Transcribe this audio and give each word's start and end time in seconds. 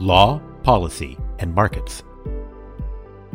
law, 0.00 0.40
policy, 0.62 1.18
and 1.40 1.52
markets. 1.52 2.04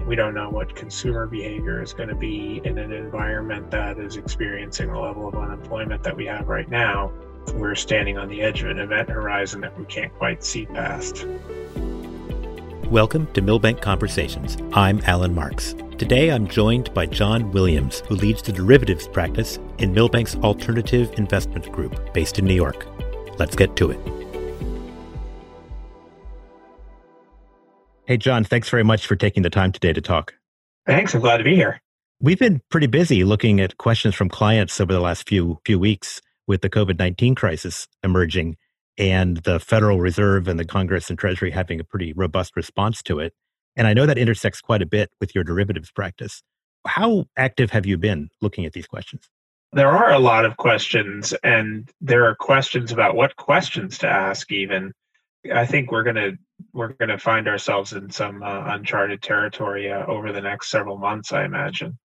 We 0.08 0.16
don't 0.16 0.34
know 0.34 0.50
what 0.50 0.74
consumer 0.76 1.28
behavior 1.28 1.82
is 1.82 1.92
going 1.94 2.08
to 2.08 2.16
be 2.16 2.62
in 2.64 2.78
an 2.78 2.94
environment 2.94 3.70
that 3.72 4.00
is 4.00 4.16
experiencing 4.16 4.92
the 4.92 4.98
level 4.98 5.28
of 5.28 5.36
unemployment 5.36 6.04
that 6.04 6.16
we 6.16 6.26
have 6.26 6.48
right 6.48 6.70
now. 6.70 7.12
We're 7.56 7.76
standing 7.76 8.18
on 8.18 8.30
the 8.30 8.42
edge 8.42 8.64
of 8.64 8.70
an 8.70 8.80
event 8.80 9.10
horizon 9.10 9.60
that 9.62 9.78
we 9.78 9.84
can't 9.86 10.14
quite 10.14 10.42
see 10.42 10.66
past. 10.68 11.26
Welcome 12.86 13.28
to 13.34 13.42
Milbank 13.42 13.82
Conversations. 13.82 14.56
I'm 14.72 15.02
Alan 15.06 15.36
Marks. 15.36 15.76
Today 15.98 16.32
I'm 16.32 16.48
joined 16.48 16.94
by 16.94 17.08
John 17.08 17.52
Williams, 17.52 18.04
who 18.08 18.16
leads 18.16 18.42
the 18.42 18.54
derivatives 18.54 19.08
practice 19.08 19.60
in 19.80 19.94
Milbank's 19.94 20.36
Alternative 20.36 21.12
Investment 21.18 21.70
Group 21.74 22.14
based 22.14 22.40
in 22.40 22.46
New 22.46 22.56
York. 22.56 22.88
Let's 23.38 23.56
get 23.56 23.76
to 23.78 23.92
it. 23.92 24.23
Hey, 28.06 28.18
John, 28.18 28.44
thanks 28.44 28.70
very 28.70 28.84
much 28.84 29.08
for 29.08 29.16
taking 29.16 29.44
the 29.44 29.50
time 29.50 29.72
today 29.72 29.94
to 29.94 30.02
talk. 30.02 30.34
Thanks. 30.86 31.14
I'm 31.14 31.22
glad 31.22 31.38
to 31.38 31.44
be 31.46 31.56
here. 31.56 31.82
We've 32.20 32.40
been 32.40 32.62
pretty 32.70 32.88
busy 32.88 33.24
looking 33.24 33.62
at 33.62 33.78
questions 33.78 34.14
from 34.14 34.28
clients 34.28 34.82
over 34.82 34.92
the 34.92 35.00
last 35.00 35.28
few 35.28 35.60
few 35.66 35.80
weeks 35.80 36.22
with 36.46 36.62
the 36.62 36.70
COVID 36.70 37.00
19 37.00 37.36
crisis 37.36 37.88
emerging 38.04 38.58
and 38.98 39.38
the 39.38 39.60
Federal 39.60 40.00
Reserve 40.02 40.50
and 40.50 40.60
the 40.60 40.66
Congress 40.66 41.10
and 41.10 41.18
Treasury 41.18 41.52
having 41.52 41.80
a 41.80 41.84
pretty 41.86 42.12
robust 42.14 42.56
response 42.58 43.02
to 43.04 43.20
it. 43.20 43.34
And 43.76 43.88
I 43.88 43.94
know 43.94 44.06
that 44.06 44.18
intersects 44.18 44.60
quite 44.60 44.82
a 44.82 44.86
bit 44.86 45.10
with 45.22 45.34
your 45.34 45.46
derivatives 45.46 45.90
practice. 45.90 46.44
How 46.86 47.26
active 47.38 47.72
have 47.72 47.86
you 47.86 47.98
been 47.98 48.30
looking 48.42 48.66
at 48.66 48.74
these 48.74 48.86
questions? 48.86 49.30
There 49.72 49.90
are 49.90 50.12
a 50.12 50.20
lot 50.20 50.46
of 50.46 50.58
questions, 50.58 51.34
and 51.44 51.90
there 52.00 52.26
are 52.26 52.36
questions 52.36 52.92
about 52.92 53.16
what 53.16 53.38
questions 53.38 53.98
to 54.00 54.08
ask, 54.08 54.52
even. 54.52 54.94
I 55.52 55.66
think 55.66 55.92
we're 55.92 56.04
gonna 56.04 56.32
we're 56.74 56.94
gonna 56.94 57.18
find 57.18 57.48
ourselves 57.48 57.94
in 57.94 58.10
some 58.10 58.44
uh, 58.44 58.64
uncharted 58.68 59.22
territory 59.22 59.92
uh, 59.92 60.06
over 60.06 60.32
the 60.32 60.42
next 60.42 60.70
several 60.70 60.98
months. 60.98 61.34
I 61.34 61.44
imagine. 61.44 61.98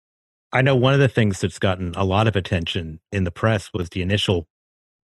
I 0.52 0.62
know 0.62 0.74
one 0.74 0.94
of 0.94 1.00
the 1.00 1.08
things 1.08 1.40
that's 1.40 1.58
gotten 1.58 1.94
a 1.94 2.04
lot 2.04 2.26
of 2.26 2.34
attention 2.34 3.00
in 3.12 3.24
the 3.24 3.30
press 3.30 3.70
was 3.74 3.90
the 3.90 4.02
initial 4.02 4.48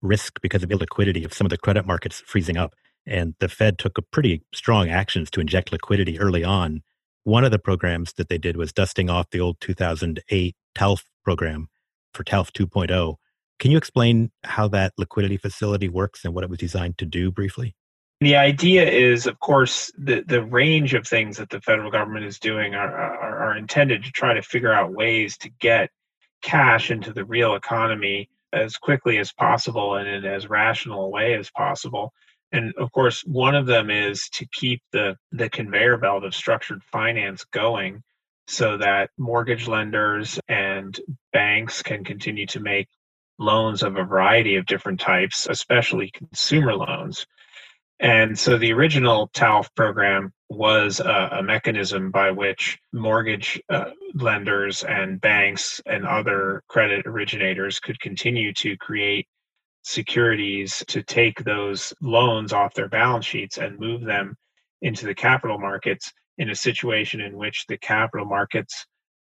risk 0.01 0.41
because 0.41 0.63
of 0.63 0.69
illiquidity 0.69 1.23
of 1.23 1.33
some 1.33 1.45
of 1.45 1.51
the 1.51 1.57
credit 1.57 1.85
markets 1.85 2.23
freezing 2.25 2.57
up, 2.57 2.73
and 3.05 3.35
the 3.39 3.47
Fed 3.47 3.77
took 3.77 3.97
a 3.97 4.01
pretty 4.01 4.43
strong 4.53 4.89
actions 4.89 5.29
to 5.31 5.39
inject 5.39 5.71
liquidity 5.71 6.19
early 6.19 6.43
on. 6.43 6.81
One 7.23 7.45
of 7.45 7.51
the 7.51 7.59
programs 7.59 8.13
that 8.13 8.27
they 8.27 8.37
did 8.37 8.57
was 8.57 8.73
dusting 8.73 9.09
off 9.09 9.29
the 9.31 9.39
old 9.39 9.61
2008 9.61 10.55
TALF 10.75 11.03
program 11.23 11.67
for 12.13 12.23
TALF 12.23 12.51
2.0. 12.51 13.15
Can 13.59 13.71
you 13.71 13.77
explain 13.77 14.31
how 14.43 14.67
that 14.69 14.93
liquidity 14.97 15.37
facility 15.37 15.87
works 15.87 16.25
and 16.25 16.33
what 16.33 16.43
it 16.43 16.49
was 16.49 16.59
designed 16.59 16.97
to 16.97 17.05
do 17.05 17.31
briefly? 17.31 17.75
The 18.21 18.37
idea 18.37 18.89
is, 18.89 19.27
of 19.27 19.39
course, 19.39 19.91
the, 19.97 20.21
the 20.21 20.43
range 20.43 20.93
of 20.93 21.05
things 21.05 21.37
that 21.37 21.49
the 21.49 21.61
federal 21.61 21.91
government 21.91 22.25
is 22.25 22.39
doing 22.39 22.73
are, 22.73 22.95
are, 22.95 23.37
are 23.49 23.57
intended 23.57 24.03
to 24.05 24.11
try 24.11 24.33
to 24.33 24.41
figure 24.41 24.71
out 24.71 24.93
ways 24.93 25.37
to 25.39 25.49
get 25.49 25.89
cash 26.41 26.91
into 26.91 27.11
the 27.11 27.25
real 27.25 27.55
economy 27.55 28.29
as 28.53 28.77
quickly 28.77 29.17
as 29.17 29.33
possible 29.33 29.95
and 29.95 30.07
in 30.07 30.25
as 30.25 30.49
rational 30.49 31.05
a 31.05 31.09
way 31.09 31.35
as 31.35 31.51
possible. 31.51 32.13
And 32.51 32.73
of 32.77 32.91
course, 32.93 33.21
one 33.25 33.53
of 33.53 33.65
them 33.65 33.89
is 33.89 34.29
to 34.29 34.47
keep 34.53 34.81
the, 34.93 35.17
the 35.33 35.49
conveyor 35.49 35.97
belt 35.97 36.23
of 36.23 36.33
structured 36.33 36.83
finance 36.83 37.43
going 37.45 38.01
so 38.47 38.77
that 38.77 39.09
mortgage 39.17 39.67
lenders 39.67 40.39
and 40.47 40.97
banks 41.33 41.81
can 41.81 42.03
continue 42.05 42.45
to 42.47 42.59
make 42.59 42.87
loans 43.39 43.83
of 43.83 43.97
a 43.97 44.03
variety 44.03 44.55
of 44.55 44.65
different 44.65 44.99
types, 44.99 45.47
especially 45.49 46.11
consumer 46.11 46.73
loans. 46.73 47.25
And 47.99 48.37
so 48.37 48.57
the 48.57 48.73
original 48.73 49.29
TALF 49.33 49.73
program 49.75 50.33
was 50.49 50.99
a, 50.99 51.29
a 51.39 51.43
mechanism 51.43 52.11
by 52.11 52.31
which 52.31 52.77
mortgage 52.93 53.61
uh, 53.69 53.91
lenders 54.13 54.83
and 54.83 55.19
banks 55.21 55.81
and 55.85 56.05
other 56.05 56.61
credit 56.67 57.07
originators 57.07 57.79
could 57.79 57.99
continue 57.99 58.53
to 58.53 58.77
create 58.77 59.27
securities 59.83 60.83
to 60.87 61.03
take 61.03 61.43
those 61.43 61.93
loans 62.01 62.51
off 62.51 62.73
their 62.73 62.89
balance 62.89 63.25
sheets 63.25 63.57
and 63.57 63.79
move 63.79 64.03
them 64.03 64.35
into 64.81 65.05
the 65.05 65.15
capital 65.15 65.57
markets 65.57 66.11
in 66.37 66.49
a 66.49 66.55
situation 66.55 67.21
in 67.21 67.37
which 67.37 67.65
the 67.67 67.77
capital 67.77 68.25
markets 68.25 68.85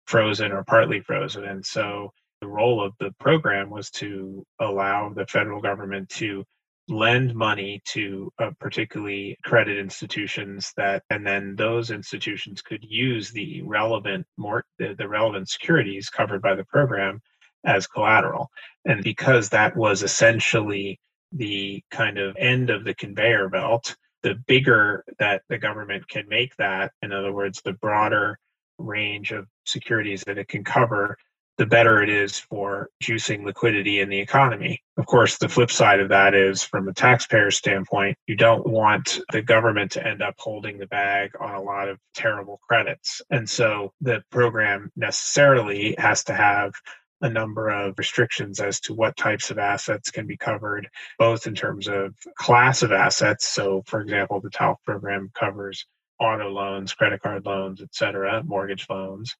frozen 0.07 0.51
or 0.51 0.63
partly 0.63 0.99
frozen. 0.99 1.45
And 1.45 1.65
so 1.65 2.11
the 2.41 2.47
role 2.47 2.83
of 2.83 2.93
the 2.99 3.11
program 3.19 3.69
was 3.69 3.89
to 3.91 4.43
allow 4.59 5.09
the 5.09 5.25
federal 5.27 5.61
government 5.61 6.09
to 6.09 6.43
lend 6.89 7.35
money 7.35 7.81
to 7.85 8.31
uh, 8.39 8.51
particularly 8.59 9.37
credit 9.43 9.77
institutions 9.77 10.71
that 10.77 11.03
and 11.09 11.25
then 11.25 11.55
those 11.57 11.91
institutions 11.91 12.61
could 12.61 12.83
use 12.83 13.31
the 13.31 13.61
relevant 13.63 14.25
more 14.37 14.63
the, 14.79 14.95
the 14.97 15.07
relevant 15.07 15.49
securities 15.49 16.09
covered 16.09 16.41
by 16.41 16.55
the 16.55 16.63
program 16.65 17.21
as 17.65 17.87
collateral. 17.87 18.49
And 18.85 19.03
because 19.03 19.49
that 19.49 19.75
was 19.75 20.01
essentially 20.01 20.99
the 21.33 21.83
kind 21.91 22.17
of 22.17 22.35
end 22.37 22.69
of 22.69 22.85
the 22.85 22.93
conveyor 22.93 23.49
belt 23.49 23.95
the 24.23 24.35
bigger 24.47 25.03
that 25.19 25.41
the 25.49 25.57
government 25.57 26.07
can 26.07 26.27
make 26.27 26.55
that 26.55 26.91
in 27.01 27.11
other 27.11 27.33
words 27.33 27.61
the 27.63 27.73
broader 27.73 28.39
range 28.77 29.31
of 29.31 29.45
securities 29.65 30.23
that 30.25 30.37
it 30.37 30.47
can 30.47 30.63
cover 30.63 31.17
the 31.57 31.65
better 31.65 32.03
it 32.03 32.09
is 32.09 32.37
for 32.37 32.89
juicing 33.01 33.43
liquidity 33.43 33.99
in 33.99 34.09
the 34.09 34.19
economy. 34.19 34.81
Of 34.97 35.07
course, 35.07 35.37
the 35.37 35.49
flip 35.49 35.71
side 35.71 35.99
of 35.99 36.09
that 36.09 36.35
is 36.35 36.63
from 36.63 36.87
a 36.87 36.93
taxpayer 36.93 37.51
standpoint, 37.51 38.17
you 38.27 38.35
don't 38.35 38.65
want 38.67 39.19
the 39.31 39.41
government 39.41 39.91
to 39.93 40.05
end 40.05 40.21
up 40.21 40.35
holding 40.37 40.77
the 40.77 40.87
bag 40.87 41.31
on 41.39 41.55
a 41.55 41.61
lot 41.61 41.89
of 41.89 41.99
terrible 42.13 42.59
credits. 42.67 43.21
And 43.31 43.49
so 43.49 43.93
the 44.01 44.23
program 44.29 44.91
necessarily 44.95 45.95
has 45.97 46.23
to 46.25 46.33
have 46.33 46.73
a 47.21 47.29
number 47.29 47.69
of 47.69 47.95
restrictions 47.97 48.59
as 48.59 48.79
to 48.81 48.93
what 48.93 49.17
types 49.17 49.49
of 49.49 49.57
assets 49.57 50.11
can 50.11 50.27
be 50.27 50.37
covered, 50.37 50.87
both 51.17 51.47
in 51.47 51.55
terms 51.55 51.87
of 51.87 52.13
class 52.35 52.83
of 52.83 52.91
assets. 52.91 53.47
So, 53.47 53.81
for 53.87 54.01
example, 54.01 54.39
the 54.39 54.51
TALF 54.51 54.77
program 54.85 55.31
covers 55.33 55.87
auto 56.19 56.49
loans, 56.49 56.93
credit 56.93 57.21
card 57.21 57.45
loans, 57.47 57.81
et 57.81 57.93
cetera, 57.93 58.43
mortgage 58.43 58.85
loans 58.89 59.35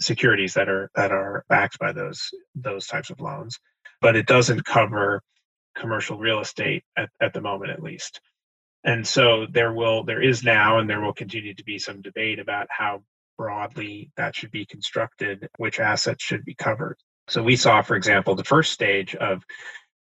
securities 0.00 0.54
that 0.54 0.68
are 0.68 0.90
that 0.94 1.12
are 1.12 1.44
backed 1.48 1.78
by 1.78 1.92
those 1.92 2.30
those 2.54 2.86
types 2.86 3.10
of 3.10 3.20
loans 3.20 3.58
but 4.00 4.16
it 4.16 4.26
doesn't 4.26 4.64
cover 4.64 5.22
commercial 5.76 6.18
real 6.18 6.40
estate 6.40 6.84
at, 6.96 7.10
at 7.20 7.32
the 7.32 7.40
moment 7.40 7.70
at 7.70 7.82
least. 7.82 8.20
And 8.82 9.06
so 9.06 9.46
there 9.50 9.72
will 9.72 10.04
there 10.04 10.22
is 10.22 10.42
now 10.42 10.78
and 10.78 10.88
there 10.88 11.00
will 11.00 11.12
continue 11.12 11.54
to 11.54 11.64
be 11.64 11.78
some 11.78 12.02
debate 12.02 12.38
about 12.38 12.66
how 12.70 13.02
broadly 13.36 14.10
that 14.16 14.34
should 14.34 14.50
be 14.50 14.66
constructed 14.66 15.48
which 15.58 15.80
assets 15.80 16.22
should 16.22 16.44
be 16.44 16.54
covered. 16.54 16.96
So 17.28 17.42
we 17.42 17.56
saw 17.56 17.82
for 17.82 17.96
example 17.96 18.34
the 18.34 18.44
first 18.44 18.72
stage 18.72 19.14
of 19.14 19.44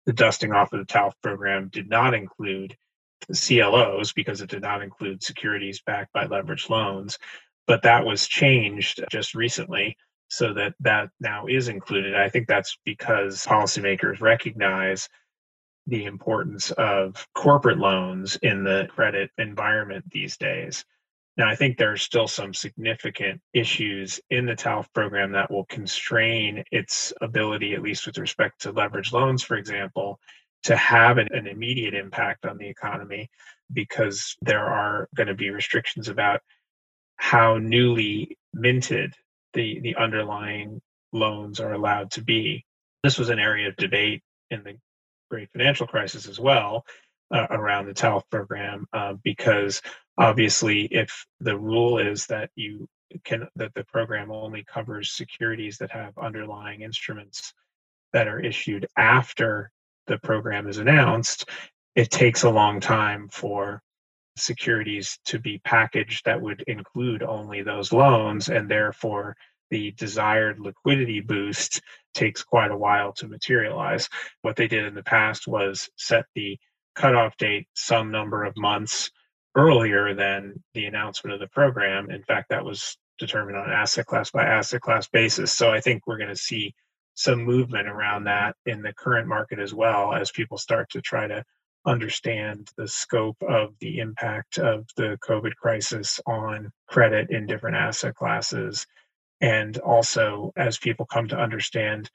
the 0.07 0.13
dusting 0.13 0.53
off 0.53 0.73
of 0.73 0.79
the 0.79 0.93
TALF 0.93 1.13
program 1.23 1.69
did 1.69 1.89
not 1.89 2.15
include 2.15 2.77
CLOs 3.35 4.13
because 4.13 4.41
it 4.41 4.49
did 4.49 4.63
not 4.63 4.83
include 4.83 5.23
securities 5.23 5.83
backed 5.85 6.13
by 6.13 6.27
leveraged 6.27 6.71
loans 6.71 7.19
but 7.69 7.83
that 7.83 8.05
was 8.05 8.27
changed 8.27 9.05
just 9.13 9.37
recently 9.37 9.97
so 10.29 10.55
that 10.55 10.75
that 10.81 11.11
now 11.21 11.47
is 11.47 11.69
included. 11.69 12.17
I 12.17 12.29
think 12.29 12.49
that's 12.49 12.79
because 12.85 13.47
policymakers 13.47 14.21
recognize 14.21 15.09
the 15.87 16.07
importance 16.07 16.71
of 16.73 17.27
corporate 17.35 17.79
loans 17.79 18.37
in 18.43 18.65
the 18.65 18.89
credit 18.91 19.31
environment 19.39 20.05
these 20.11 20.37
days. 20.37 20.85
Now, 21.37 21.49
I 21.49 21.55
think 21.55 21.79
there 21.79 21.93
are 21.93 21.97
still 21.99 22.27
some 22.27 22.53
significant 22.53 23.41
issues 23.55 24.21
in 24.29 24.45
the 24.45 24.57
TALF 24.57 24.93
program 24.93 25.33
that 25.33 25.51
will 25.51 25.65
constrain 25.67 26.65
its 26.73 27.13
ability, 27.23 27.75
at 27.75 27.83
least 27.83 28.07
with 28.07 28.19
respect 28.19 28.63
to 28.63 28.73
leverage 28.73 29.13
loans, 29.13 29.43
for 29.43 29.57
example, 29.57 30.19
to 30.65 30.77
have 30.77 31.19
an, 31.19 31.29
an 31.31 31.47
immediate 31.47 31.95
impact 31.95 32.45
on 32.45 32.59
the 32.59 32.69
economy 32.69 33.31
because 33.73 34.37
there 34.43 34.67
are 34.67 35.09
going 35.15 35.29
to 35.29 35.35
be 35.35 35.51
restrictions 35.51 36.09
about 36.09 36.41
how 37.19 37.59
newly 37.59 38.39
minted 38.55 39.15
the, 39.53 39.81
the 39.81 39.97
underlying 39.97 40.81
loans 41.13 41.61
are 41.61 41.73
allowed 41.73 42.11
to 42.13 42.23
be. 42.23 42.65
This 43.03 43.19
was 43.19 43.29
an 43.29 43.39
area 43.39 43.69
of 43.69 43.77
debate 43.77 44.23
in 44.51 44.63
the 44.63 44.75
great 45.31 45.51
financial 45.53 45.87
crisis 45.87 46.27
as 46.27 46.41
well 46.41 46.85
uh, 47.31 47.47
around 47.51 47.87
the 47.87 47.95
TALF 47.95 48.23
program 48.31 48.87
uh, 48.93 49.15
because 49.23 49.83
obviously 50.17 50.87
if 50.87 51.27
the 51.41 51.57
rule 51.57 51.99
is 51.99 52.27
that 52.27 52.51
you 52.57 52.89
can 53.25 53.49
that 53.57 53.73
the 53.75 53.85
program 53.85 54.31
only 54.31 54.65
covers 54.65 55.13
securities 55.13 55.79
that 55.79 55.91
have 55.91 56.17
underlying 56.19 56.83
instruments 56.83 57.55
that 58.13 58.29
are 58.29 58.41
issued 58.41 58.87
after 58.97 59.71
the 60.07 60.19
program 60.19 60.69
is 60.69 60.79
announced 60.79 61.49
it 61.95 62.11
takes 62.11 62.43
a 62.43 62.51
long 62.51 62.81
time 62.81 63.29
for 63.31 63.83
securities 64.39 65.19
to 65.27 65.39
be 65.39 65.59
packaged 65.59 66.25
that 66.25 66.41
would 66.41 66.63
include 66.67 67.23
only 67.23 67.63
those 67.63 67.93
loans 67.93 68.49
and 68.49 68.71
therefore 68.71 69.37
the 69.71 69.91
desired 69.93 70.59
liquidity 70.59 71.21
boost 71.21 71.83
takes 72.15 72.43
quite 72.43 72.71
a 72.71 72.77
while 72.77 73.13
to 73.13 73.29
materialize. 73.29 74.09
What 74.43 74.57
they 74.57 74.67
did 74.67 74.85
in 74.85 74.95
the 74.95 75.03
past 75.03 75.47
was 75.47 75.91
set 75.97 76.25
the 76.35 76.59
cutoff 76.95 77.37
date 77.37 77.69
some 77.75 78.11
number 78.11 78.45
of 78.45 78.57
months 78.57 79.11
earlier 79.55 80.15
than 80.15 80.63
the 80.75 80.87
announcement 80.87 81.35
of 81.35 81.41
the 81.41 81.49
program. 81.49 82.11
In 82.11 82.23
fact, 82.23 82.49
that 82.51 82.65
was 82.65 82.97
determined 83.19 83.57
on 83.57 83.71
asset 83.71 84.07
class 84.07 84.31
by 84.31 84.45
asset 84.45 84.81
class 84.81 85.09
basis. 85.09 85.53
So 85.53 85.71
I 85.71 85.81
think 85.81 86.07
we're 86.07 86.19
going 86.19 86.29
to 86.29 86.37
see 86.37 86.75
some 87.15 87.45
movement 87.45 87.89
around 87.89 88.25
that 88.25 88.55
in 88.65 88.81
the 88.81 88.93
current 88.93 89.27
market 89.27 89.59
as 89.59 89.75
well 89.75 90.15
as 90.15 90.31
people 90.31 90.57
start 90.57 90.89
to 90.91 91.01
try 91.03 91.27
to 91.27 91.45
understand 91.89 92.71
the 92.77 92.87
scope 92.87 93.37
of 93.43 93.75
the 93.81 93.99
impact 93.99 94.59
of 94.59 94.87
the 94.97 95.19
COVID 95.27 95.55
crisis 95.57 96.21
on 96.27 96.71
credit 96.87 97.31
in 97.31 97.47
different 97.47 97.77
asset 97.77 98.15
classes. 98.15 98.87
And 99.41 99.79
also, 99.79 100.53
as 100.57 100.79
people 100.79 101.07
come 101.07 101.29
to 101.29 101.39
understand 101.39 102.11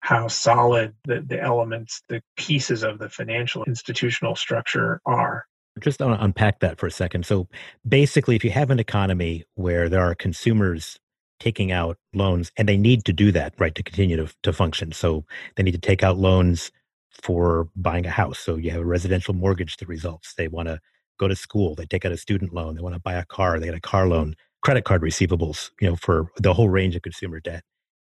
how 0.00 0.28
solid 0.28 0.94
the, 1.04 1.24
the 1.26 1.40
elements, 1.40 2.02
the 2.08 2.22
pieces 2.36 2.82
of 2.82 2.98
the 2.98 3.08
financial 3.08 3.64
institutional 3.64 4.34
structure 4.34 5.00
are. 5.06 5.44
Just 5.80 5.98
to 5.98 6.22
unpack 6.22 6.60
that 6.60 6.78
for 6.78 6.86
a 6.86 6.90
second. 6.90 7.24
So 7.24 7.48
basically, 7.86 8.36
if 8.36 8.44
you 8.44 8.50
have 8.50 8.70
an 8.70 8.80
economy 8.80 9.44
where 9.54 9.88
there 9.88 10.02
are 10.02 10.14
consumers 10.14 10.98
taking 11.40 11.72
out 11.72 11.96
loans 12.14 12.52
and 12.56 12.68
they 12.68 12.76
need 12.76 13.04
to 13.04 13.12
do 13.12 13.32
that, 13.32 13.54
right, 13.58 13.74
to 13.74 13.82
continue 13.82 14.16
to, 14.16 14.32
to 14.42 14.52
function. 14.52 14.92
So 14.92 15.24
they 15.56 15.62
need 15.62 15.72
to 15.72 15.78
take 15.78 16.02
out 16.02 16.18
loans 16.18 16.70
for 17.12 17.68
buying 17.76 18.06
a 18.06 18.10
house. 18.10 18.38
So 18.38 18.56
you 18.56 18.70
have 18.70 18.80
a 18.80 18.84
residential 18.86 19.34
mortgage 19.34 19.76
that 19.76 19.88
results. 19.88 20.34
They 20.34 20.48
want 20.48 20.68
to 20.68 20.80
go 21.18 21.28
to 21.28 21.36
school. 21.36 21.74
They 21.74 21.86
take 21.86 22.04
out 22.04 22.12
a 22.12 22.16
student 22.16 22.52
loan. 22.52 22.74
They 22.74 22.82
want 22.82 22.94
to 22.94 23.00
buy 23.00 23.14
a 23.14 23.24
car. 23.24 23.58
They 23.58 23.66
get 23.66 23.74
a 23.74 23.80
car 23.80 24.08
loan, 24.08 24.34
credit 24.62 24.84
card 24.84 25.02
receivables, 25.02 25.70
you 25.80 25.88
know, 25.88 25.96
for 25.96 26.30
the 26.38 26.54
whole 26.54 26.68
range 26.68 26.96
of 26.96 27.02
consumer 27.02 27.40
debt. 27.40 27.64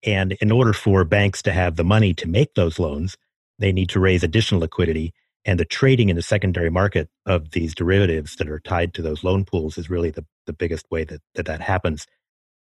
And 0.06 0.34
in 0.34 0.52
order 0.52 0.74
for 0.74 1.04
banks 1.04 1.42
to 1.44 1.54
have 1.54 1.76
the 1.76 1.84
money 1.84 2.14
to 2.16 2.28
make 2.28 2.56
those 2.56 2.78
loans, 2.78 3.18
they 3.60 3.72
need 3.72 3.90
to 3.90 4.00
raise 4.00 4.24
additional 4.24 4.62
liquidity. 4.62 5.14
And 5.46 5.60
the 5.60 5.66
trading 5.66 6.10
in 6.10 6.16
the 6.16 6.22
secondary 6.22 6.70
market 6.70 7.10
of 7.26 7.52
these 7.52 7.76
derivatives 7.76 8.36
that 8.38 8.50
are 8.50 8.60
tied 8.60 8.94
to 8.94 9.02
those 9.02 9.24
loan 9.24 9.46
pools 9.46 9.78
is 9.78 9.90
really 9.90 10.10
the, 10.10 10.26
the 10.46 10.54
biggest 10.54 10.86
way 10.92 11.04
that, 11.06 11.22
that 11.36 11.46
that 11.46 11.62
happens. 11.62 12.06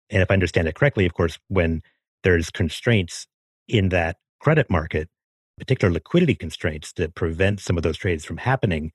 And 0.09 0.21
if 0.21 0.29
I 0.29 0.33
understand 0.33 0.67
it 0.67 0.75
correctly, 0.75 1.05
of 1.05 1.13
course, 1.13 1.39
when 1.47 1.81
there's 2.23 2.49
constraints 2.49 3.27
in 3.67 3.89
that 3.89 4.17
credit 4.39 4.69
market, 4.69 5.09
particular 5.57 5.93
liquidity 5.93 6.35
constraints 6.35 6.93
that 6.93 7.15
prevent 7.15 7.59
some 7.59 7.77
of 7.77 7.83
those 7.83 7.97
trades 7.97 8.25
from 8.25 8.37
happening, 8.37 8.91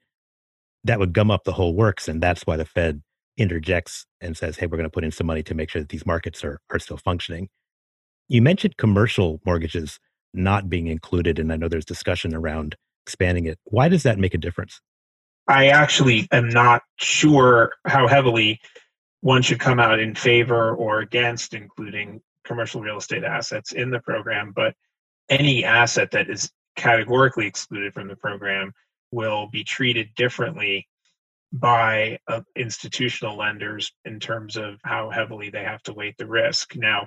that 0.85 0.99
would 0.99 1.13
gum 1.13 1.31
up 1.31 1.45
the 1.45 1.53
whole 1.53 1.75
works. 1.75 2.09
And 2.09 2.23
that's 2.23 2.43
why 2.43 2.57
the 2.57 2.65
Fed 2.65 3.03
interjects 3.37 4.07
and 4.21 4.37
says, 4.37 4.57
hey, 4.57 4.67
we're 4.67 4.77
going 4.77 4.85
to 4.85 4.91
put 4.91 5.05
in 5.05 5.11
some 5.11 5.27
money 5.27 5.43
to 5.45 5.55
make 5.55 5.71
sure 5.71 5.81
that 5.81 5.89
these 5.89 6.07
markets 6.07 6.45
are, 6.45 6.61
are 6.71 6.79
still 6.79 6.97
functioning. 6.97 7.49
You 8.29 8.43
mentioned 8.43 8.77
commercial 8.77 9.41
mortgages 9.47 9.99
not 10.35 10.69
being 10.69 10.89
included, 10.89 11.39
and 11.39 11.53
I 11.53 11.57
know 11.57 11.69
there's 11.69 11.85
discussion 11.85 12.35
around 12.35 12.77
expanding 13.07 13.47
it. 13.47 13.59
Why 13.65 13.89
does 13.89 14.03
that 14.03 14.19
make 14.19 14.35
a 14.35 14.39
difference? 14.39 14.81
I 15.47 15.69
actually 15.69 16.29
am 16.31 16.51
not 16.51 16.83
sure 16.97 17.73
how 17.87 18.07
heavily 18.07 18.61
one 19.21 19.43
should 19.43 19.61
come 19.61 19.81
out 19.81 19.99
in 19.99 20.15
favor 20.15 20.75
or 20.75 21.01
against 21.01 21.55
including 21.55 22.21
commercial 22.45 22.83
real 22.83 22.99
estate 22.99 23.25
assets 23.25 23.73
in 23.73 23.91
the 23.91 24.01
program, 24.01 24.53
but 24.55 24.75
any 25.29 25.65
asset 25.65 26.11
that 26.13 26.31
is 26.31 26.51
categorically 26.77 27.47
excluded 27.47 27.93
from 27.93 28.09
the 28.09 28.17
program 28.17 28.73
will 29.11 29.49
be 29.49 29.65
treated 29.65 30.09
differently 30.15 30.87
by 31.53 32.19
uh, 32.29 32.41
institutional 32.57 33.37
lenders 33.37 33.91
in 34.05 34.21
terms 34.21 34.57
of 34.57 34.79
how 34.85 35.11
heavily 35.11 35.51
they 35.51 35.63
have 35.63 35.83
to 35.83 35.95
weight 35.95 36.15
the 36.19 36.27
risk. 36.27 36.77
Now, 36.77 37.07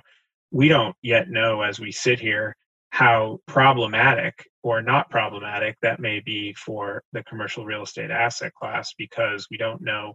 we 0.50 0.68
don't 0.68 0.96
yet 1.02 1.30
know 1.30 1.62
as 1.62 1.78
we 1.78 1.92
sit 1.92 2.20
here 2.20 2.56
how 2.90 3.38
problematic 3.46 4.44
or 4.62 4.82
not 4.82 5.08
problematic 5.10 5.76
that 5.80 6.00
may 6.00 6.20
be 6.20 6.52
for 6.54 7.02
the 7.12 7.22
commercial 7.24 7.64
real 7.64 7.84
estate 7.84 8.10
asset 8.10 8.52
class 8.54 8.92
because 8.98 9.46
we 9.50 9.56
don't 9.56 9.80
know 9.80 10.14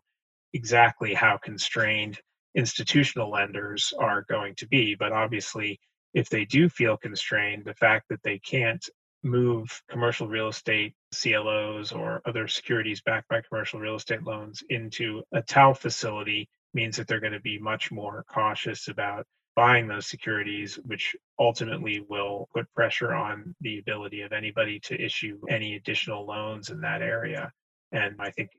exactly 0.53 1.13
how 1.13 1.37
constrained 1.37 2.19
institutional 2.55 3.31
lenders 3.31 3.93
are 3.99 4.25
going 4.29 4.53
to 4.55 4.67
be. 4.67 4.95
But 4.95 5.11
obviously, 5.11 5.79
if 6.13 6.29
they 6.29 6.45
do 6.45 6.69
feel 6.69 6.97
constrained, 6.97 7.65
the 7.65 7.73
fact 7.73 8.05
that 8.09 8.23
they 8.23 8.39
can't 8.39 8.83
move 9.23 9.81
commercial 9.89 10.27
real 10.27 10.47
estate 10.47 10.93
CLOs 11.13 11.91
or 11.91 12.21
other 12.25 12.47
securities 12.47 13.01
backed 13.01 13.29
by 13.29 13.41
commercial 13.41 13.79
real 13.79 13.95
estate 13.95 14.23
loans 14.23 14.63
into 14.69 15.23
a 15.33 15.41
TALF 15.41 15.79
facility 15.79 16.47
means 16.73 16.97
that 16.97 17.07
they're 17.07 17.19
going 17.19 17.33
to 17.33 17.39
be 17.39 17.59
much 17.59 17.91
more 17.91 18.23
cautious 18.31 18.87
about 18.87 19.25
buying 19.55 19.87
those 19.87 20.05
securities, 20.05 20.75
which 20.85 21.15
ultimately 21.39 22.05
will 22.07 22.47
put 22.53 22.71
pressure 22.75 23.13
on 23.13 23.55
the 23.61 23.79
ability 23.79 24.21
of 24.21 24.31
anybody 24.31 24.79
to 24.79 25.01
issue 25.03 25.39
any 25.49 25.75
additional 25.75 26.25
loans 26.25 26.69
in 26.69 26.79
that 26.81 27.01
area. 27.01 27.51
And 27.91 28.15
I 28.19 28.29
think 28.29 28.51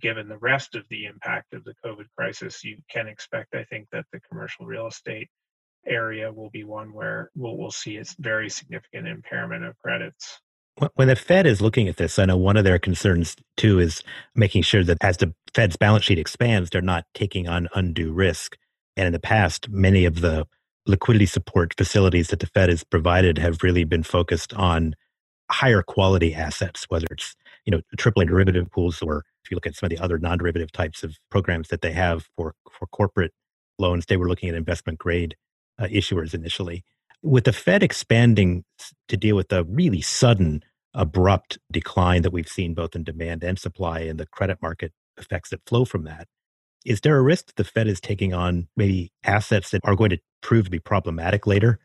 given 0.00 0.28
the 0.28 0.38
rest 0.38 0.76
of 0.76 0.84
the 0.88 1.06
impact 1.06 1.54
of 1.54 1.64
the 1.64 1.74
COVID 1.84 2.06
crisis, 2.16 2.62
you 2.62 2.78
can 2.88 3.08
expect, 3.08 3.56
I 3.56 3.64
think, 3.64 3.88
that 3.90 4.04
the 4.12 4.20
commercial 4.20 4.64
real 4.64 4.86
estate 4.86 5.28
area 5.86 6.32
will 6.32 6.50
be 6.50 6.64
one 6.64 6.92
where 6.92 7.30
we'll, 7.34 7.56
we'll 7.56 7.70
see 7.70 7.96
a 7.96 8.04
very 8.18 8.48
significant 8.48 9.06
impairment 9.06 9.64
of 9.64 9.78
credits. 9.78 10.40
When 10.94 11.06
the 11.06 11.14
Fed 11.14 11.46
is 11.46 11.60
looking 11.60 11.88
at 11.88 11.98
this, 11.98 12.18
I 12.18 12.24
know 12.24 12.36
one 12.36 12.56
of 12.56 12.64
their 12.64 12.80
concerns 12.80 13.36
too 13.56 13.78
is 13.78 14.02
making 14.34 14.62
sure 14.62 14.82
that 14.82 14.98
as 15.02 15.18
the 15.18 15.32
Fed's 15.54 15.76
balance 15.76 16.04
sheet 16.04 16.18
expands, 16.18 16.70
they're 16.70 16.82
not 16.82 17.04
taking 17.14 17.48
on 17.48 17.68
undue 17.74 18.12
risk. 18.12 18.56
And 18.96 19.06
in 19.06 19.12
the 19.12 19.20
past, 19.20 19.68
many 19.68 20.04
of 20.04 20.20
the 20.20 20.46
liquidity 20.86 21.26
support 21.26 21.74
facilities 21.76 22.28
that 22.28 22.40
the 22.40 22.48
Fed 22.48 22.70
has 22.70 22.82
provided 22.82 23.38
have 23.38 23.62
really 23.62 23.84
been 23.84 24.02
focused 24.02 24.52
on 24.54 24.94
higher 25.50 25.82
quality 25.82 26.34
assets, 26.34 26.86
whether 26.88 27.06
it's 27.10 27.36
you 27.64 27.70
know 27.70 27.80
AAA 27.96 28.26
derivative 28.26 28.70
pools 28.70 29.00
or 29.00 29.24
if 29.44 29.50
you 29.50 29.56
look 29.56 29.66
at 29.66 29.76
some 29.76 29.86
of 29.86 29.90
the 29.90 30.02
other 30.02 30.18
non-derivative 30.18 30.72
types 30.72 31.04
of 31.04 31.16
programs 31.30 31.68
that 31.68 31.82
they 31.82 31.92
have 31.92 32.28
for 32.36 32.54
for 32.70 32.86
corporate 32.88 33.32
loans, 33.78 34.06
they 34.06 34.16
were 34.16 34.28
looking 34.28 34.48
at 34.48 34.54
investment 34.54 34.98
grade 34.98 35.36
uh, 35.78 35.84
issuers 35.84 36.34
initially. 36.34 36.84
With 37.22 37.44
the 37.44 37.52
Fed 37.52 37.82
expanding 37.82 38.64
to 39.08 39.16
deal 39.16 39.36
with 39.36 39.48
the 39.48 39.64
really 39.64 40.00
sudden, 40.00 40.62
abrupt 40.94 41.58
decline 41.72 42.22
that 42.22 42.32
we've 42.32 42.48
seen 42.48 42.74
both 42.74 42.94
in 42.94 43.02
demand 43.02 43.42
and 43.42 43.58
supply 43.58 44.00
and 44.00 44.18
the 44.18 44.26
credit 44.26 44.58
market 44.62 44.92
effects 45.16 45.50
that 45.50 45.60
flow 45.66 45.84
from 45.84 46.04
that, 46.04 46.28
is 46.84 47.00
there 47.00 47.16
a 47.16 47.22
risk 47.22 47.46
that 47.46 47.56
the 47.56 47.64
Fed 47.64 47.88
is 47.88 48.00
taking 48.00 48.34
on 48.34 48.68
maybe 48.76 49.10
assets 49.24 49.70
that 49.70 49.80
are 49.84 49.96
going 49.96 50.10
to 50.10 50.18
prove 50.42 50.66
to 50.66 50.70
be 50.70 50.78
problematic 50.78 51.46
later? 51.46 51.78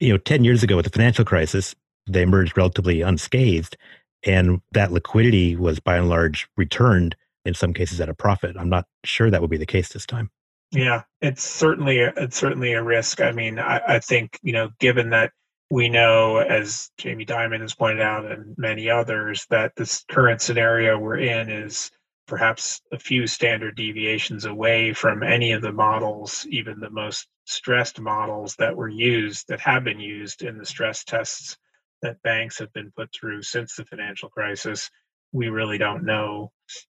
You 0.00 0.12
know, 0.12 0.18
10 0.18 0.44
years 0.44 0.62
ago 0.62 0.76
with 0.76 0.86
the 0.86 0.90
financial 0.90 1.24
crisis, 1.24 1.74
they 2.08 2.22
emerged 2.22 2.56
relatively 2.56 3.02
unscathed, 3.02 3.76
and 4.24 4.60
that 4.72 4.92
liquidity 4.92 5.56
was 5.56 5.80
by 5.80 5.96
and 5.96 6.08
large 6.08 6.48
returned 6.56 7.16
in 7.44 7.54
some 7.54 7.72
cases 7.72 8.00
at 8.00 8.08
a 8.08 8.14
profit. 8.14 8.56
I'm 8.58 8.68
not 8.68 8.86
sure 9.04 9.30
that 9.30 9.40
would 9.40 9.50
be 9.50 9.56
the 9.56 9.66
case 9.66 9.90
this 9.90 10.06
time. 10.06 10.30
Yeah, 10.72 11.02
it's 11.20 11.42
certainly 11.42 11.98
it's 12.00 12.36
certainly 12.36 12.72
a 12.74 12.82
risk. 12.82 13.20
I 13.20 13.32
mean, 13.32 13.58
I, 13.58 13.80
I 13.86 13.98
think 14.00 14.38
you 14.42 14.52
know, 14.52 14.70
given 14.80 15.10
that 15.10 15.32
we 15.70 15.88
know, 15.88 16.38
as 16.38 16.90
Jamie 16.98 17.26
Dimon 17.26 17.60
has 17.60 17.74
pointed 17.74 18.02
out, 18.02 18.30
and 18.30 18.54
many 18.58 18.90
others, 18.90 19.46
that 19.50 19.72
this 19.76 20.04
current 20.10 20.42
scenario 20.42 20.98
we're 20.98 21.18
in 21.18 21.50
is 21.50 21.90
perhaps 22.26 22.82
a 22.92 22.98
few 22.98 23.26
standard 23.26 23.76
deviations 23.76 24.44
away 24.44 24.92
from 24.92 25.22
any 25.22 25.52
of 25.52 25.62
the 25.62 25.72
models, 25.72 26.46
even 26.50 26.80
the 26.80 26.90
most 26.90 27.28
stressed 27.44 28.00
models 28.00 28.56
that 28.58 28.76
were 28.76 28.88
used, 28.88 29.46
that 29.48 29.60
have 29.60 29.84
been 29.84 30.00
used 30.00 30.42
in 30.42 30.58
the 30.58 30.66
stress 30.66 31.04
tests 31.04 31.56
that 32.02 32.20
banks 32.22 32.58
have 32.58 32.72
been 32.72 32.92
put 32.96 33.08
through 33.14 33.42
since 33.42 33.76
the 33.76 33.84
financial 33.84 34.28
crisis. 34.28 34.90
We 35.32 35.48
really 35.48 35.78
don't 35.78 36.04
know 36.04 36.52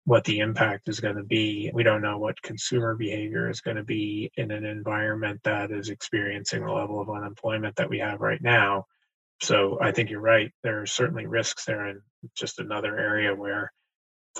what 0.05 0.23
the 0.23 0.39
impact 0.39 0.89
is 0.89 0.99
going 0.99 1.17
to 1.17 1.23
be. 1.23 1.69
We 1.73 1.83
don't 1.83 2.01
know 2.01 2.17
what 2.17 2.41
consumer 2.41 2.95
behavior 2.95 3.49
is 3.49 3.61
going 3.61 3.77
to 3.77 3.83
be 3.83 4.31
in 4.37 4.49
an 4.49 4.65
environment 4.65 5.41
that 5.43 5.71
is 5.71 5.89
experiencing 5.89 6.65
the 6.65 6.71
level 6.71 6.99
of 6.99 7.09
unemployment 7.09 7.75
that 7.75 7.89
we 7.89 7.99
have 7.99 8.19
right 8.19 8.41
now. 8.41 8.85
So 9.41 9.77
I 9.81 9.91
think 9.91 10.09
you're 10.09 10.19
right. 10.19 10.51
There 10.63 10.81
are 10.81 10.85
certainly 10.85 11.25
risks 11.27 11.65
there, 11.65 11.85
and 11.85 12.01
just 12.35 12.59
another 12.59 12.97
area 12.97 13.35
where 13.35 13.71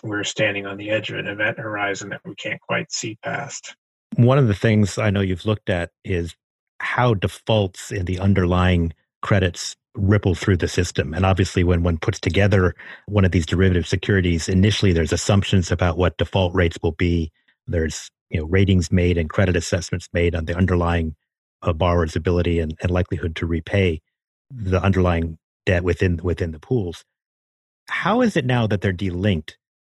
we're 0.04 0.24
standing 0.24 0.66
on 0.66 0.78
the 0.78 0.90
edge 0.90 1.10
of 1.12 1.20
an 1.20 1.28
event 1.28 1.60
horizon 1.60 2.10
that 2.10 2.22
we 2.26 2.36
can't 2.36 2.60
quite 2.62 2.92
see 2.92 3.18
past. 3.24 3.76
One 4.16 4.38
of 4.38 4.48
the 4.48 4.56
things 4.56 4.98
I 4.98 5.10
know 5.10 5.22
you've 5.22 5.46
looked 5.46 5.70
at 5.70 5.92
is 6.04 6.36
how 6.80 7.14
defaults 7.14 7.92
in 7.92 8.06
the 8.06 8.20
underlying 8.20 8.94
credits 9.22 9.76
ripple 10.00 10.36
through 10.36 10.58
the 10.58 10.68
system. 10.68 11.14
And 11.14 11.26
obviously, 11.26 11.64
when 11.64 11.84
one 11.84 11.98
puts 11.98 12.20
together 12.20 12.76
one 13.08 13.26
of 13.26 13.32
these 13.32 13.46
derivative 13.46 13.88
securities, 13.88 14.50
initially 14.50 14.94
there's 14.94 15.14
assumptions 15.14 15.72
about 15.72 15.98
what 15.98 16.18
default 16.18 16.54
rates 16.56 16.78
will 16.82 16.94
be. 16.94 17.32
There's 17.68 18.10
you 18.30 18.40
know 18.40 18.46
ratings 18.46 18.92
made 18.92 19.18
and 19.18 19.30
credit 19.30 19.56
assessments 19.56 20.08
made 20.14 20.36
on 20.36 20.46
the 20.46 20.56
underlying 20.56 21.16
uh, 21.62 21.74
borrower's 21.74 22.16
ability 22.16 22.60
and, 22.60 22.78
and 22.82 22.92
likelihood 22.92 23.36
to 23.38 23.46
repay 23.46 24.02
the 24.50 24.82
underlying 24.82 25.38
debt 25.66 25.84
within 25.84 26.20
within 26.24 26.52
the 26.52 26.60
pools. 26.60 27.04
How 27.90 28.22
is 28.22 28.38
it 28.38 28.46
now 28.46 28.68
that 28.68 28.82
they're 28.82 28.94
delinked 28.94 29.56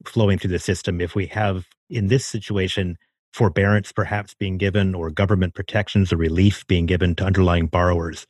flowing 0.06 0.38
through 0.38 0.50
the 0.50 0.58
system 0.58 1.00
if 1.00 1.14
we 1.14 1.26
have 1.26 1.66
in 1.90 2.08
this 2.08 2.24
situation 2.24 2.96
forbearance 3.32 3.92
perhaps 3.92 4.34
being 4.34 4.56
given 4.58 4.94
or 4.94 5.10
government 5.10 5.54
protections 5.54 6.12
or 6.12 6.16
relief 6.16 6.66
being 6.66 6.86
given 6.86 7.14
to 7.14 7.24
underlying 7.24 7.66
borrowers 7.66 8.26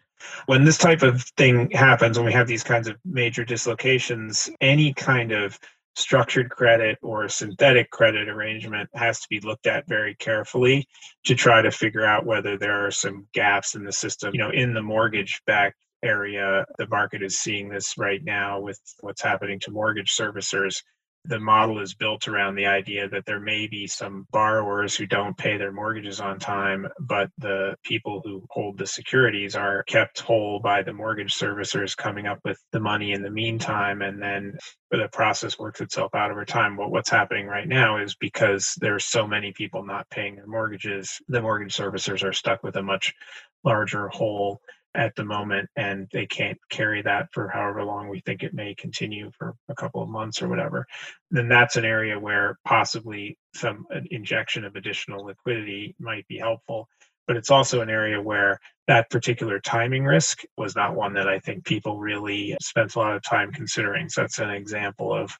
when 0.47 0.65
this 0.65 0.79
type 0.79 1.03
of 1.03 1.23
thing 1.37 1.71
happens 1.71 2.19
when 2.19 2.27
we 2.27 2.33
have 2.33 2.47
these 2.47 2.63
kinds 2.63 2.89
of 2.89 2.97
major 3.05 3.45
dislocations 3.45 4.51
any 4.61 4.93
kind 4.93 5.33
of 5.33 5.59
structured 5.97 6.51
credit 6.51 6.99
or 7.03 7.29
synthetic 7.29 7.91
credit 7.91 8.29
arrangement 8.29 8.89
has 8.95 9.21
to 9.21 9.27
be 9.29 9.41
looked 9.41 9.67
at 9.67 9.87
very 9.89 10.15
carefully 10.17 10.87
to 11.25 11.35
try 11.35 11.61
to 11.61 11.71
figure 11.71 12.05
out 12.05 12.27
whether 12.27 12.57
there 12.57 12.87
are 12.87 12.91
some 12.91 13.27
gaps 13.35 13.75
in 13.75 13.85
the 13.85 13.93
system. 13.93 14.33
You 14.33 14.41
know, 14.41 14.51
in 14.51 14.73
the 14.73 14.83
mortgage 14.83 15.43
backed 15.47 15.77
area, 16.03 16.65
the 16.79 16.87
market 16.89 17.23
is 17.23 17.39
seeing 17.39 17.69
this 17.69 17.99
right 17.99 18.23
now 18.25 18.61
with 18.61 18.81
what's 19.01 19.23
happening 19.23 19.59
to 19.61 19.71
mortgage 19.71 20.17
servicers 20.17 20.83
the 21.25 21.39
model 21.39 21.81
is 21.81 21.95
built 21.95 22.29
around 22.29 22.55
the 22.55 22.67
idea 22.67 23.09
that 23.09 23.27
there 23.27 23.41
may 23.41 23.67
be 23.67 23.87
some 23.87 24.27
borrowers 24.31 24.97
who 24.97 25.07
don't 25.07 25.37
pay 25.37 25.59
their 25.59 25.73
mortgages 25.73 26.19
on 26.21 26.39
time, 26.39 26.87
but 26.99 27.31
the 27.39 27.77
people 27.85 28.23
who 28.25 28.43
hold 28.51 28.79
the 28.79 28.87
securities 28.87 29.55
are 29.55 29.83
kept 29.83 30.21
whole 30.21 30.61
by 30.61 30.83
the 30.83 30.93
mortgage 30.93 31.35
servicers 31.35 31.97
coming 31.97 32.27
up 32.27 32.39
with 32.45 32.59
the 32.73 32.81
money 32.81 33.13
in 33.13 33.23
the 33.23 33.31
meantime. 33.31 34.01
And 34.01 34.21
then 34.21 34.59
the 34.91 35.09
process 35.13 35.59
works 35.59 35.83
itself 35.83 36.15
out 36.15 36.31
over 36.31 36.47
time. 36.47 36.77
But 36.77 36.91
what's 36.91 37.11
happening 37.11 37.47
right 37.47 37.69
now 37.69 37.99
is 37.99 38.15
because 38.15 38.75
there's 38.81 39.05
so 39.05 39.27
many 39.27 39.53
people 39.53 39.85
not 39.85 40.09
paying 40.09 40.37
their 40.37 40.47
mortgages, 40.47 41.21
the 41.29 41.43
mortgage 41.43 41.77
servicers 41.77 42.25
are 42.25 42.33
stuck 42.33 42.63
with 42.63 42.77
a 42.77 42.83
much 42.83 43.15
larger 43.63 44.09
hole 44.09 44.63
at 44.95 45.15
the 45.15 45.25
moment 45.25 45.69
and 45.77 46.09
they 46.13 46.27
can't 46.27 46.59
carry 46.71 47.03
that 47.03 47.29
for 47.33 47.49
however 47.49 47.85
long 47.85 48.09
we 48.09 48.21
think 48.21 48.43
it 48.43 48.55
may 48.55 48.75
continue 48.75 49.31
for 49.39 49.55
a 49.69 49.75
couple 49.75 50.03
of 50.03 50.09
months 50.09 50.43
or 50.43 50.49
whatever 50.49 50.87
then 51.31 51.49
that's 51.49 51.77
an 51.77 51.85
area 51.85 52.19
where 52.19 52.59
possibly 52.65 53.39
some 53.55 53.87
injection 54.11 54.65
of 54.65 54.77
additional 54.77 55.25
liquidity 55.25 55.95
might 55.99 56.27
be 56.29 56.39
helpful. 56.39 56.89
But 57.27 57.37
it's 57.37 57.51
also 57.51 57.81
an 57.81 57.91
area 57.91 58.21
where 58.21 58.59
that 58.89 59.11
particular 59.11 59.61
timing 59.61 60.05
risk 60.05 60.43
was 60.57 60.75
not 60.75 60.97
one 60.97 61.15
that 61.15 61.29
i 61.29 61.39
think 61.39 61.65
people 61.65 61.99
really 61.99 62.57
spent 62.61 62.95
a 62.95 62.99
lot 62.99 63.15
of 63.15 63.23
time 63.23 63.53
considering. 63.53 64.09
So 64.09 64.23
that's 64.23 64.39
an 64.39 64.51
example 64.51 65.15
of 65.15 65.37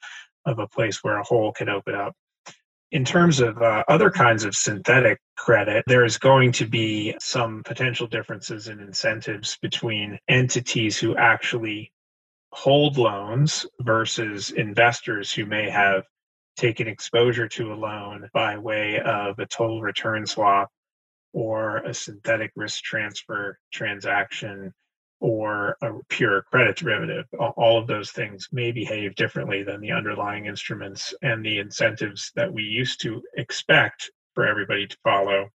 of 0.47 0.59
a 0.59 0.69
place 0.69 1.03
where 1.03 1.19
a 1.19 1.25
hole 1.25 1.53
could 1.53 1.69
open 1.69 1.95
up 1.95 2.15
in 2.93 3.05
terms 3.05 3.41
of 3.41 3.61
uh, 3.63 3.85
other 3.89 4.11
kinds 4.11 4.45
of 4.45 4.57
synthetic 4.57 5.21
credit, 5.37 5.85
there 5.87 6.05
is 6.05 6.19
going 6.19 6.53
to 6.53 6.67
be 6.67 7.15
some 7.21 7.63
potential 7.63 8.07
differences 8.07 8.69
in 8.69 8.81
incentives 8.81 9.57
between 9.63 10.19
entities 10.29 10.99
who 10.99 11.17
actually 11.17 11.93
hold 12.53 12.99
loans 12.99 13.65
versus 13.81 14.51
investors 14.51 15.33
who 15.33 15.47
may 15.47 15.71
have 15.71 16.05
taken 16.57 16.89
exposure 16.89 17.49
to 17.49 17.73
a 17.73 17.77
loan 17.77 18.29
by 18.35 18.59
way 18.59 19.01
of 19.01 19.39
a 19.39 19.47
total 19.47 19.81
return 19.81 20.27
swap 20.27 20.69
or 21.33 21.79
a 21.79 21.95
synthetic 21.95 22.51
risk 22.57 22.83
transfer 22.83 23.57
transaction 23.73 24.73
or 25.21 25.77
a 25.83 25.93
pure 26.09 26.43
credit 26.43 26.77
derivative. 26.77 27.27
All 27.39 27.79
of 27.79 27.87
those 27.87 28.11
things 28.11 28.49
may 28.53 28.73
behave 28.73 29.15
differently 29.15 29.63
than 29.63 29.81
the 29.81 29.93
underlying 29.93 30.47
instruments, 30.47 31.15
and 31.23 31.45
the 31.45 31.59
incentives 31.59 32.33
that 32.35 32.53
we 32.53 32.63
used 32.63 33.01
to 33.03 33.23
expect 33.37 34.11
for 34.35 34.47
everybody 34.47 34.87
to 34.87 34.97
follow 35.05 35.51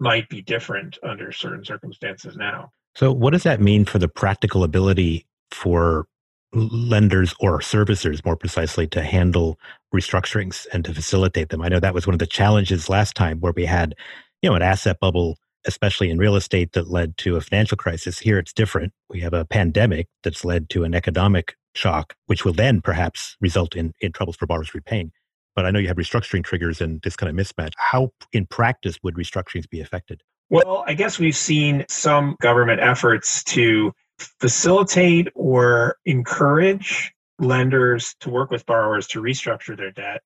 might 0.00 0.28
be 0.28 0.42
different 0.42 0.98
under 1.02 1.30
certain 1.30 1.64
circumstances 1.64 2.36
now. 2.36 2.70
So, 2.94 3.12
what 3.12 3.30
does 3.30 3.44
that 3.44 3.60
mean 3.60 3.84
for 3.84 3.98
the 3.98 4.08
practical 4.08 4.64
ability 4.64 5.26
for 5.50 6.06
lenders 6.54 7.34
or 7.40 7.60
servicers, 7.60 8.24
more 8.24 8.36
precisely, 8.36 8.86
to 8.88 9.02
handle 9.02 9.58
restructurings 9.94 10.66
and 10.72 10.84
to 10.84 10.94
facilitate 10.94 11.50
them? 11.50 11.62
I 11.62 11.68
know 11.68 11.80
that 11.80 11.94
was 11.94 12.06
one 12.06 12.14
of 12.14 12.18
the 12.18 12.26
challenges 12.26 12.88
last 12.88 13.14
time 13.14 13.40
where 13.40 13.52
we 13.54 13.64
had, 13.64 13.94
you 14.42 14.50
know, 14.50 14.56
an 14.56 14.62
asset 14.62 14.98
bubble 15.00 15.38
especially 15.66 16.10
in 16.10 16.18
real 16.18 16.36
estate, 16.36 16.72
that 16.72 16.90
led 16.90 17.16
to 17.18 17.36
a 17.36 17.40
financial 17.40 17.76
crisis. 17.76 18.18
Here 18.18 18.38
it's 18.38 18.52
different. 18.52 18.92
We 19.08 19.20
have 19.20 19.34
a 19.34 19.44
pandemic 19.44 20.08
that's 20.22 20.44
led 20.44 20.68
to 20.70 20.84
an 20.84 20.94
economic 20.94 21.54
shock, 21.74 22.14
which 22.26 22.44
will 22.44 22.52
then 22.52 22.80
perhaps 22.80 23.36
result 23.40 23.74
in, 23.76 23.92
in 24.00 24.12
troubles 24.12 24.36
for 24.36 24.46
borrowers 24.46 24.74
repaying. 24.74 25.12
But 25.54 25.66
I 25.66 25.70
know 25.70 25.78
you 25.78 25.88
have 25.88 25.96
restructuring 25.96 26.44
triggers 26.44 26.80
and 26.80 27.00
this 27.02 27.16
kind 27.16 27.28
of 27.28 27.46
mismatch. 27.46 27.72
How, 27.76 28.10
in 28.32 28.46
practice, 28.46 28.98
would 29.02 29.14
restructurings 29.16 29.68
be 29.68 29.80
affected? 29.80 30.22
Well, 30.48 30.84
I 30.86 30.94
guess 30.94 31.18
we've 31.18 31.36
seen 31.36 31.84
some 31.88 32.36
government 32.40 32.80
efforts 32.80 33.42
to 33.44 33.92
facilitate 34.18 35.28
or 35.34 35.96
encourage 36.04 37.12
lenders 37.38 38.14
to 38.20 38.30
work 38.30 38.50
with 38.50 38.64
borrowers 38.66 39.06
to 39.08 39.22
restructure 39.22 39.76
their 39.76 39.90
debt 39.90 40.22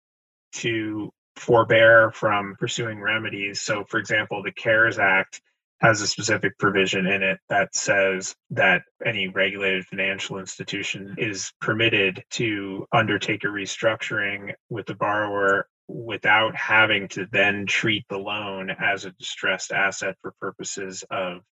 to 0.53 1.13
forbear 1.37 2.11
from 2.13 2.57
pursuing 2.59 3.01
remedies. 3.01 3.61
So, 3.61 3.85
for 3.85 3.99
example, 3.99 4.43
the 4.43 4.53
CARES 4.53 4.99
Act 4.99 5.41
has 5.81 6.01
a 6.01 6.07
specific 6.07 6.59
provision 6.59 7.07
in 7.07 7.23
it 7.23 7.39
that 7.51 7.75
says 7.75 8.35
that 8.51 8.83
any 9.05 9.29
regulated 9.29 9.85
financial 9.87 10.39
institution 10.39 11.15
is 11.19 11.53
permitted 11.61 12.25
to 12.31 12.87
undertake 12.93 13.45
a 13.45 13.49
restructuring 13.49 14.55
with 14.71 14.87
the 14.87 14.95
borrower 14.95 15.69
without 15.87 16.57
having 16.57 17.09
to 17.09 17.27
then 17.31 17.67
treat 17.67 18.05
the 18.09 18.19
loan 18.19 18.71
as 18.71 19.05
a 19.05 19.11
distressed 19.13 19.71
asset 19.71 20.17
for 20.23 20.33
purposes 20.41 21.05
of 21.11 21.43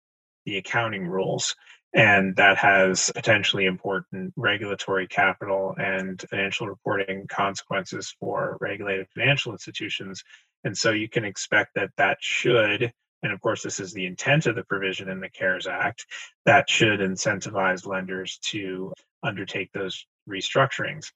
the 0.47 0.57
accounting 0.57 1.07
rules 1.07 1.55
and 1.95 2.35
that 2.37 2.59
has 2.59 3.13
potentially 3.15 3.67
important 3.67 4.33
regulatory 4.37 5.07
capital 5.07 5.75
and 5.79 6.21
financial 6.29 6.67
reporting 6.67 7.27
consequences 7.29 8.15
for 8.19 8.59
regulated 8.61 9.07
financial 9.15 9.53
institutions. 9.53 10.23
And 10.65 10.77
so 10.77 10.91
you 10.91 11.09
can 11.09 11.25
expect 11.25 11.71
that 11.77 11.91
that 11.97 12.19
should, 12.21 12.93
and 13.23 13.33
of 13.33 13.41
course, 13.41 13.63
this 13.63 13.79
is 13.79 13.93
the 13.93 14.07
intent 14.07 14.47
of 14.47 14.57
the 14.57 14.65
provision 14.65 15.09
in 15.09 15.21
the 15.21 15.29
CARES 15.29 15.69
Act, 15.69 16.05
that 16.47 16.69
should 16.69 16.99
incentivize 16.99 17.87
lenders 17.87 18.39
to 18.51 18.93
undertake 19.23 19.71
those 19.73 20.05
restructurings. 20.29 21.13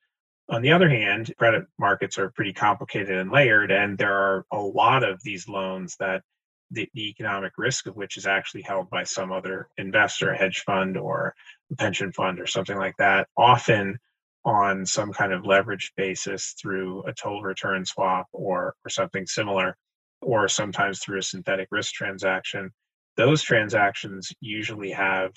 On 0.48 0.62
the 0.62 0.72
other 0.72 0.88
hand, 0.88 1.32
credit 1.38 1.64
markets 1.78 2.18
are 2.18 2.30
pretty 2.30 2.52
complicated 2.52 3.18
and 3.18 3.30
layered, 3.32 3.70
and 3.70 3.98
there 3.98 4.14
are 4.14 4.46
a 4.52 4.58
lot 4.58 5.02
of 5.02 5.20
these 5.22 5.48
loans 5.48 5.96
that 5.98 6.22
the, 6.70 6.88
the 6.94 7.08
economic 7.08 7.52
risk 7.56 7.86
of 7.86 7.96
which 7.96 8.16
is 8.16 8.26
actually 8.26 8.62
held 8.62 8.90
by 8.90 9.04
some 9.04 9.32
other 9.32 9.68
investor, 9.78 10.34
hedge 10.34 10.62
fund 10.66 10.96
or 10.96 11.34
pension 11.78 12.12
fund 12.12 12.40
or 12.40 12.46
something 12.46 12.76
like 12.76 12.96
that, 12.98 13.28
often 13.36 13.98
on 14.44 14.86
some 14.86 15.12
kind 15.12 15.32
of 15.32 15.42
leveraged 15.42 15.90
basis 15.96 16.54
through 16.60 17.02
a 17.04 17.12
total 17.12 17.42
return 17.42 17.84
swap 17.84 18.26
or, 18.32 18.74
or 18.84 18.88
something 18.88 19.26
similar, 19.26 19.76
or 20.22 20.48
sometimes 20.48 21.00
through 21.00 21.18
a 21.18 21.22
synthetic 21.22 21.68
risk 21.70 21.92
transaction. 21.92 22.70
Those 23.16 23.42
transactions 23.42 24.32
usually 24.40 24.90
have 24.90 25.32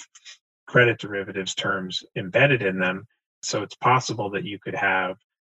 credit 0.67 0.99
derivatives 0.99 1.55
terms 1.55 2.03
embedded 2.15 2.61
in 2.61 2.79
them. 2.79 3.05
So 3.41 3.63
it's 3.63 3.75
possible 3.75 4.29
that 4.31 4.45
you 4.45 4.59
could 4.59 4.75
have 4.75 5.17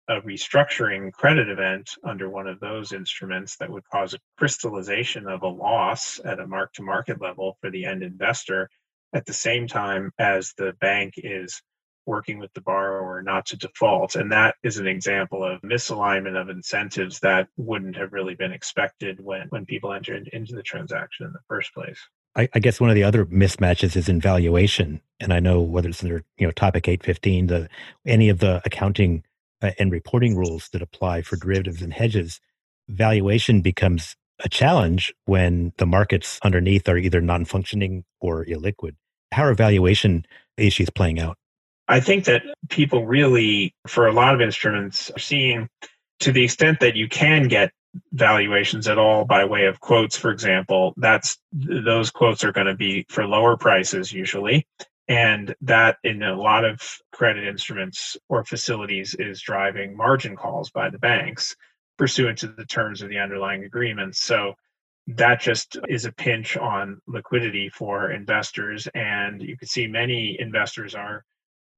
a 0.09 0.21
restructuring 0.21 1.11
credit 1.11 1.49
event 1.49 1.91
under 2.03 2.29
one 2.29 2.47
of 2.47 2.59
those 2.59 2.91
instruments 2.91 3.55
that 3.57 3.69
would 3.69 3.87
cause 3.89 4.13
a 4.13 4.19
crystallization 4.37 5.27
of 5.27 5.43
a 5.43 5.47
loss 5.47 6.19
at 6.25 6.39
a 6.39 6.47
mark 6.47 6.73
to 6.73 6.83
market 6.83 7.21
level 7.21 7.57
for 7.61 7.69
the 7.69 7.85
end 7.85 8.03
investor 8.03 8.69
at 9.13 9.25
the 9.25 9.33
same 9.33 9.67
time 9.67 10.11
as 10.19 10.53
the 10.57 10.73
bank 10.81 11.13
is 11.17 11.61
working 12.05 12.37
with 12.37 12.51
the 12.53 12.61
borrower 12.61 13.21
not 13.21 13.45
to 13.45 13.57
default. 13.57 14.15
And 14.15 14.31
that 14.31 14.55
is 14.63 14.77
an 14.77 14.87
example 14.87 15.43
of 15.43 15.61
misalignment 15.61 16.39
of 16.39 16.49
incentives 16.49 17.19
that 17.21 17.47
wouldn't 17.55 17.95
have 17.95 18.11
really 18.11 18.35
been 18.35 18.51
expected 18.51 19.23
when, 19.23 19.47
when 19.49 19.65
people 19.65 19.93
entered 19.93 20.27
into 20.33 20.53
the 20.53 20.63
transaction 20.63 21.25
in 21.25 21.33
the 21.33 21.39
first 21.47 21.73
place. 21.73 21.99
I, 22.35 22.49
I, 22.53 22.59
guess 22.59 22.81
one 22.81 22.89
of 22.89 22.95
the 22.95 23.03
other 23.03 23.25
mismatches 23.25 23.95
is 23.95 24.09
in 24.09 24.19
valuation. 24.19 25.01
And 25.19 25.31
I 25.31 25.39
know 25.39 25.61
whether 25.61 25.87
it's 25.87 26.03
under, 26.03 26.23
you 26.37 26.47
know, 26.47 26.51
topic 26.51 26.87
815, 26.87 27.47
the 27.47 27.69
any 28.05 28.27
of 28.27 28.39
the 28.39 28.61
accounting 28.65 29.23
Uh, 29.63 29.71
and 29.79 29.91
reporting 29.93 30.35
rules 30.35 30.67
that 30.73 30.81
apply 30.81 31.21
for 31.21 31.37
derivatives 31.37 31.81
and 31.81 31.93
hedges, 31.93 32.41
valuation 32.89 33.61
becomes 33.61 34.17
a 34.43 34.49
challenge 34.49 35.13
when 35.23 35.71
the 35.77 35.85
markets 35.85 36.37
underneath 36.43 36.89
are 36.89 36.97
either 36.97 37.21
non 37.21 37.45
functioning 37.45 38.03
or 38.19 38.45
illiquid. 38.45 38.95
How 39.31 39.43
are 39.43 39.53
valuation 39.53 40.25
issues 40.57 40.89
playing 40.89 41.19
out? 41.19 41.37
I 41.87 42.01
think 42.01 42.25
that 42.25 42.43
people 42.69 43.05
really, 43.05 43.73
for 43.87 44.07
a 44.07 44.11
lot 44.11 44.35
of 44.35 44.41
instruments, 44.41 45.09
are 45.11 45.19
seeing 45.19 45.69
to 46.19 46.33
the 46.33 46.43
extent 46.43 46.81
that 46.81 46.97
you 46.97 47.07
can 47.07 47.47
get 47.47 47.71
valuations 48.11 48.87
at 48.87 48.97
all 48.97 49.23
by 49.23 49.45
way 49.45 49.65
of 49.65 49.79
quotes, 49.79 50.17
for 50.17 50.31
example, 50.31 50.93
that's 50.97 51.37
those 51.53 52.11
quotes 52.11 52.43
are 52.43 52.51
going 52.51 52.67
to 52.67 52.75
be 52.75 53.05
for 53.09 53.25
lower 53.25 53.55
prices 53.55 54.11
usually. 54.11 54.67
And 55.07 55.53
that 55.61 55.97
in 56.03 56.23
a 56.23 56.35
lot 56.35 56.63
of 56.63 56.79
credit 57.11 57.45
instruments 57.45 58.15
or 58.29 58.45
facilities 58.45 59.15
is 59.19 59.41
driving 59.41 59.97
margin 59.97 60.35
calls 60.35 60.69
by 60.71 60.89
the 60.89 60.99
banks 60.99 61.55
pursuant 61.97 62.37
to 62.39 62.47
the 62.47 62.65
terms 62.65 63.01
of 63.01 63.09
the 63.09 63.19
underlying 63.19 63.65
agreements. 63.65 64.23
So 64.23 64.53
that 65.07 65.41
just 65.41 65.77
is 65.89 66.05
a 66.05 66.11
pinch 66.13 66.55
on 66.57 67.01
liquidity 67.07 67.69
for 67.69 68.11
investors. 68.11 68.87
And 68.95 69.41
you 69.41 69.57
can 69.57 69.67
see 69.67 69.87
many 69.87 70.37
investors 70.39 70.95
are 70.95 71.25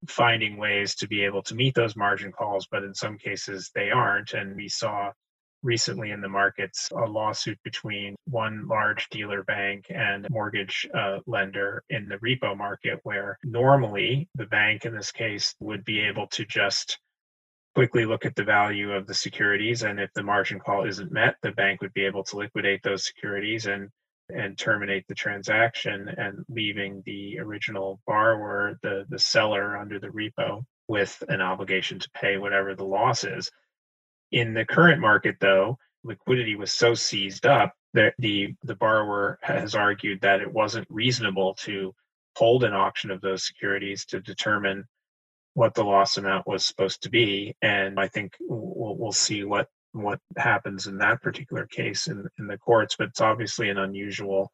finding 0.08 0.58
ways 0.58 0.96
to 0.96 1.08
be 1.08 1.24
able 1.24 1.42
to 1.44 1.56
meet 1.56 1.74
those 1.74 1.96
margin 1.96 2.32
calls, 2.32 2.68
but 2.70 2.84
in 2.84 2.94
some 2.94 3.18
cases 3.18 3.72
they 3.74 3.90
aren't. 3.90 4.34
And 4.34 4.56
we 4.56 4.70
saw 4.70 5.12
recently 5.66 6.12
in 6.12 6.22
the 6.22 6.30
markets 6.30 6.90
a 6.92 7.06
lawsuit 7.06 7.58
between 7.64 8.16
one 8.26 8.68
large 8.68 9.10
dealer 9.10 9.44
bank 9.44 9.88
and 9.90 10.28
mortgage 10.30 10.88
uh, 10.94 11.18
lender 11.26 11.84
in 11.90 12.08
the 12.08 12.18
repo 12.18 12.56
market, 12.56 13.00
where 13.04 13.38
normally 13.44 14.30
the 14.36 14.46
bank 14.46 14.86
in 14.86 14.96
this 14.96 15.12
case 15.12 15.56
would 15.60 15.84
be 15.84 16.00
able 16.02 16.28
to 16.28 16.46
just 16.46 17.00
quickly 17.74 18.06
look 18.06 18.26
at 18.26 18.36
the 18.36 18.44
value 18.44 18.92
of 18.94 19.08
the 19.08 19.14
securities. 19.14 19.84
And 19.84 20.00
if 20.00 20.14
the 20.14 20.24
margin 20.24 20.60
call 20.60 20.88
isn't 20.88 21.12
met, 21.12 21.36
the 21.42 21.52
bank 21.52 21.82
would 21.82 21.94
be 21.94 22.06
able 22.06 22.24
to 22.26 22.38
liquidate 22.38 22.82
those 22.84 23.06
securities 23.06 23.66
and 23.66 23.90
and 24.34 24.58
terminate 24.58 25.08
the 25.08 25.14
transaction 25.14 26.10
and 26.18 26.44
leaving 26.50 27.04
the 27.06 27.38
original 27.40 28.00
borrower, 28.08 28.80
the, 28.82 29.06
the 29.10 29.20
seller 29.20 29.78
under 29.78 30.00
the 30.00 30.08
repo, 30.08 30.64
with 30.88 31.22
an 31.30 31.42
obligation 31.42 32.00
to 32.00 32.10
pay 32.16 32.38
whatever 32.38 32.74
the 32.74 32.84
loss 32.84 33.24
is. 33.24 33.52
In 34.32 34.54
the 34.54 34.66
current 34.66 35.02
market, 35.02 35.38
though, 35.40 35.78
liquidity 36.04 36.56
was 36.56 36.72
so 36.72 36.94
seized 36.94 37.46
up 37.46 37.74
that 37.94 38.14
the, 38.20 38.54
the 38.64 38.76
borrower 38.76 39.40
has 39.42 39.76
argued 39.76 40.22
that 40.22 40.42
it 40.42 40.52
wasn't 40.52 40.88
reasonable 40.90 41.56
to 41.56 41.94
hold 42.36 42.64
an 42.64 42.74
auction 42.74 43.12
of 43.12 43.22
those 43.22 43.46
securities 43.46 44.06
to 44.06 44.20
determine 44.20 44.86
what 45.54 45.74
the 45.74 45.84
loss 45.84 46.18
amount 46.18 46.46
was 46.46 46.66
supposed 46.66 47.02
to 47.04 47.10
be. 47.10 47.56
And 47.62 48.00
I 48.00 48.08
think 48.08 48.34
we'll, 48.42 48.96
we'll 48.98 49.12
see 49.12 49.44
what 49.44 49.68
what 49.94 50.20
happens 50.38 50.88
in 50.88 50.98
that 50.98 51.22
particular 51.22 51.66
case 51.66 52.08
in, 52.08 52.28
in 52.38 52.48
the 52.48 52.58
courts. 52.58 52.98
But 52.98 53.08
it's 53.08 53.22
obviously 53.22 53.70
an 53.70 53.78
unusual 53.78 54.52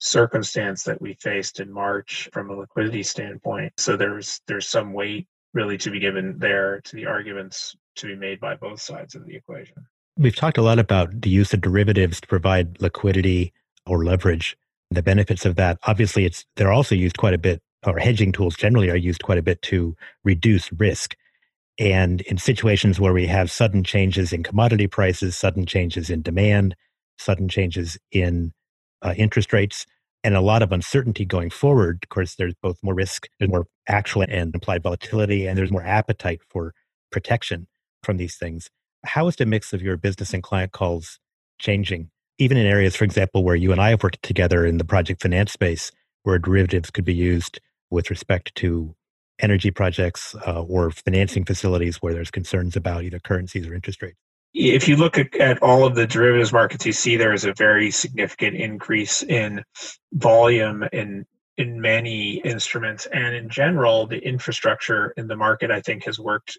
circumstance 0.00 0.82
that 0.82 1.00
we 1.00 1.14
faced 1.14 1.60
in 1.60 1.72
March 1.72 2.28
from 2.32 2.50
a 2.50 2.54
liquidity 2.54 3.04
standpoint. 3.04 3.72
So 3.78 3.96
there's 3.96 4.40
there's 4.48 4.68
some 4.68 4.92
weight 4.92 5.28
really 5.54 5.78
to 5.78 5.90
be 5.90 6.00
given 6.00 6.38
there 6.38 6.80
to 6.82 6.96
the 6.96 7.06
arguments 7.06 7.76
to 7.96 8.06
be 8.06 8.16
made 8.16 8.40
by 8.40 8.54
both 8.54 8.80
sides 8.80 9.14
of 9.14 9.26
the 9.26 9.36
equation. 9.36 9.86
We've 10.18 10.36
talked 10.36 10.58
a 10.58 10.62
lot 10.62 10.78
about 10.78 11.20
the 11.20 11.28
use 11.28 11.52
of 11.52 11.60
derivatives 11.60 12.20
to 12.20 12.26
provide 12.26 12.80
liquidity 12.80 13.52
or 13.86 14.04
leverage, 14.04 14.56
the 14.90 15.02
benefits 15.02 15.44
of 15.44 15.56
that. 15.56 15.78
Obviously, 15.86 16.24
it's 16.24 16.46
they're 16.56 16.72
also 16.72 16.94
used 16.94 17.18
quite 17.18 17.34
a 17.34 17.38
bit 17.38 17.60
or 17.84 17.98
hedging 17.98 18.32
tools 18.32 18.56
generally 18.56 18.90
are 18.90 18.96
used 18.96 19.22
quite 19.22 19.38
a 19.38 19.42
bit 19.42 19.62
to 19.62 19.96
reduce 20.24 20.72
risk. 20.72 21.16
And 21.78 22.22
in 22.22 22.38
situations 22.38 22.98
where 22.98 23.12
we 23.12 23.26
have 23.26 23.50
sudden 23.50 23.84
changes 23.84 24.32
in 24.32 24.42
commodity 24.42 24.86
prices, 24.86 25.36
sudden 25.36 25.66
changes 25.66 26.08
in 26.08 26.22
demand, 26.22 26.74
sudden 27.18 27.48
changes 27.48 27.98
in 28.10 28.52
uh, 29.02 29.14
interest 29.16 29.52
rates, 29.52 29.86
and 30.24 30.34
a 30.34 30.40
lot 30.40 30.62
of 30.62 30.72
uncertainty 30.72 31.24
going 31.24 31.50
forward, 31.50 32.00
of 32.02 32.08
course, 32.08 32.34
there's 32.34 32.54
both 32.62 32.78
more 32.82 32.94
risk, 32.94 33.28
there's 33.38 33.50
more 33.50 33.66
actual 33.86 34.22
and 34.22 34.54
implied 34.54 34.82
volatility, 34.82 35.46
and 35.46 35.56
there's 35.56 35.70
more 35.70 35.84
appetite 35.84 36.40
for 36.48 36.72
protection 37.12 37.68
from 38.06 38.16
these 38.16 38.36
things. 38.36 38.70
How 39.04 39.28
is 39.28 39.36
the 39.36 39.44
mix 39.44 39.74
of 39.74 39.82
your 39.82 39.98
business 39.98 40.32
and 40.32 40.42
client 40.42 40.72
calls 40.72 41.18
changing? 41.58 42.10
Even 42.38 42.56
in 42.56 42.66
areas, 42.66 42.96
for 42.96 43.04
example, 43.04 43.44
where 43.44 43.56
you 43.56 43.72
and 43.72 43.80
I 43.80 43.90
have 43.90 44.02
worked 44.02 44.22
together 44.22 44.64
in 44.64 44.78
the 44.78 44.84
project 44.84 45.20
finance 45.20 45.52
space, 45.52 45.92
where 46.22 46.38
derivatives 46.38 46.90
could 46.90 47.04
be 47.04 47.14
used 47.14 47.60
with 47.90 48.08
respect 48.10 48.54
to 48.56 48.94
energy 49.38 49.70
projects 49.70 50.34
uh, 50.46 50.62
or 50.62 50.90
financing 50.90 51.44
facilities 51.44 51.96
where 51.96 52.14
there's 52.14 52.30
concerns 52.30 52.76
about 52.76 53.04
either 53.04 53.18
currencies 53.18 53.66
or 53.66 53.74
interest 53.74 54.02
rates? 54.02 54.16
If 54.54 54.88
you 54.88 54.96
look 54.96 55.18
at, 55.18 55.34
at 55.36 55.62
all 55.62 55.84
of 55.84 55.94
the 55.94 56.06
derivatives 56.06 56.52
markets, 56.52 56.86
you 56.86 56.92
see 56.92 57.16
there 57.16 57.34
is 57.34 57.44
a 57.44 57.52
very 57.52 57.90
significant 57.90 58.56
increase 58.56 59.22
in 59.22 59.62
volume 60.12 60.84
in 60.92 61.26
in 61.58 61.80
many 61.80 62.34
instruments, 62.44 63.06
and 63.06 63.34
in 63.34 63.48
general, 63.48 64.06
the 64.06 64.18
infrastructure 64.18 65.14
in 65.16 65.26
the 65.26 65.36
market 65.36 65.70
I 65.70 65.80
think 65.80 66.04
has 66.04 66.18
worked 66.18 66.58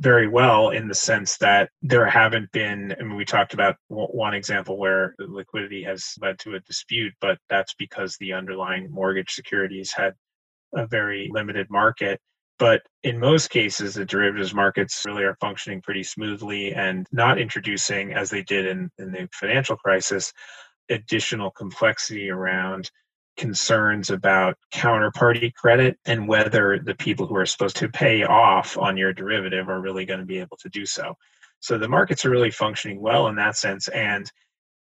very 0.00 0.28
well 0.28 0.70
in 0.70 0.88
the 0.88 0.94
sense 0.94 1.38
that 1.38 1.70
there 1.80 2.06
haven't 2.06 2.52
been 2.52 2.94
I 3.00 3.02
mean 3.02 3.16
we 3.16 3.24
talked 3.24 3.54
about 3.54 3.76
one 3.88 4.34
example 4.34 4.78
where 4.78 5.14
liquidity 5.18 5.82
has 5.84 6.14
led 6.20 6.38
to 6.40 6.54
a 6.54 6.60
dispute 6.60 7.14
but 7.20 7.38
that's 7.48 7.74
because 7.74 8.16
the 8.16 8.34
underlying 8.34 8.90
mortgage 8.90 9.32
securities 9.32 9.92
had 9.92 10.12
a 10.74 10.86
very 10.86 11.28
limited 11.32 11.68
market. 11.70 12.20
But 12.58 12.82
in 13.02 13.18
most 13.18 13.50
cases, 13.50 13.94
the 13.94 14.04
derivatives 14.04 14.54
markets 14.54 15.02
really 15.04 15.24
are 15.24 15.36
functioning 15.40 15.82
pretty 15.82 16.02
smoothly 16.02 16.72
and 16.72 17.06
not 17.12 17.38
introducing, 17.38 18.14
as 18.14 18.30
they 18.30 18.42
did 18.42 18.66
in, 18.66 18.90
in 18.98 19.12
the 19.12 19.28
financial 19.32 19.76
crisis, 19.76 20.32
additional 20.88 21.50
complexity 21.50 22.30
around 22.30 22.90
concerns 23.36 24.10
about 24.10 24.56
counterparty 24.72 25.52
credit 25.54 25.98
and 26.06 26.26
whether 26.28 26.78
the 26.78 26.94
people 26.94 27.26
who 27.26 27.36
are 27.36 27.46
supposed 27.46 27.76
to 27.76 27.88
pay 27.88 28.24
off 28.24 28.78
on 28.78 28.96
your 28.96 29.12
derivative 29.12 29.68
are 29.68 29.80
really 29.80 30.04
going 30.04 30.20
to 30.20 30.26
be 30.26 30.38
able 30.38 30.56
to 30.58 30.68
do 30.68 30.86
so. 30.86 31.16
So 31.60 31.78
the 31.78 31.88
markets 31.88 32.24
are 32.24 32.30
really 32.30 32.50
functioning 32.50 33.00
well 33.00 33.28
in 33.28 33.36
that 33.36 33.56
sense. 33.56 33.88
And 33.88 34.30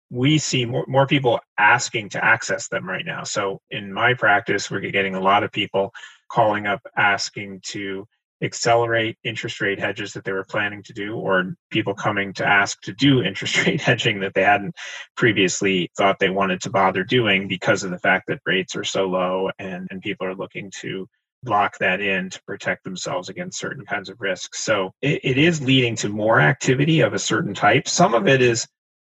we 0.10 0.38
see 0.38 0.66
more, 0.66 0.86
more 0.88 1.08
people 1.08 1.40
asking 1.58 2.10
to 2.10 2.24
access 2.24 2.68
them 2.68 2.88
right 2.88 3.06
now. 3.06 3.24
So 3.24 3.62
in 3.72 3.92
my 3.92 4.14
practice, 4.14 4.70
we're 4.70 4.80
getting 4.80 5.16
a 5.16 5.22
lot 5.22 5.44
of 5.44 5.52
people 5.52 5.92
calling 6.30 6.68
up 6.68 6.82
asking 6.96 7.62
to 7.64 8.08
accelerate 8.44 9.18
interest 9.24 9.62
rate 9.62 9.80
hedges 9.80 10.14
that 10.14 10.24
they 10.24 10.32
were 10.32 10.44
planning 10.44 10.84
to 10.84 10.94
do, 10.94 11.16
or 11.16 11.56
people 11.70 11.94
coming 11.94 12.34
to 12.34 12.46
ask 12.46 12.82
to 12.82 12.94
do 12.94 13.24
interest 13.24 13.66
rate 13.66 13.82
hedging 13.82 14.20
that 14.20 14.34
they 14.34 14.44
hadn't 14.44 14.76
previously 15.16 15.90
thought 15.98 16.20
they 16.20 16.30
wanted 16.30 16.62
to 16.62 16.70
bother 16.70 17.04
doing 17.04 17.48
because 17.48 17.84
of 17.84 17.92
the 17.92 18.00
fact 18.00 18.28
that 18.28 18.42
rates 18.46 18.76
are 18.76 18.84
so 18.84 19.06
low 19.06 19.50
and, 19.60 19.88
and 19.90 20.02
people 20.02 20.28
are 20.28 20.36
looking 20.36 20.72
to 20.82 21.08
lock 21.46 21.78
that 21.80 22.00
in 22.00 22.30
to 22.30 22.42
protect 22.44 22.84
themselves 22.84 23.30
against 23.30 23.60
certain 23.60 23.86
kinds 23.86 24.10
of 24.10 24.22
risks. 24.22 24.64
So 24.64 24.92
it, 25.02 25.20
it 25.24 25.38
is 25.38 25.62
leading 25.62 25.96
to 25.98 26.10
more 26.10 26.40
activity 26.40 27.02
of 27.02 27.14
a 27.14 27.20
certain 27.20 27.54
type. 27.54 27.88
Some 27.88 28.14
of 28.14 28.28
it 28.28 28.42
is 28.42 28.68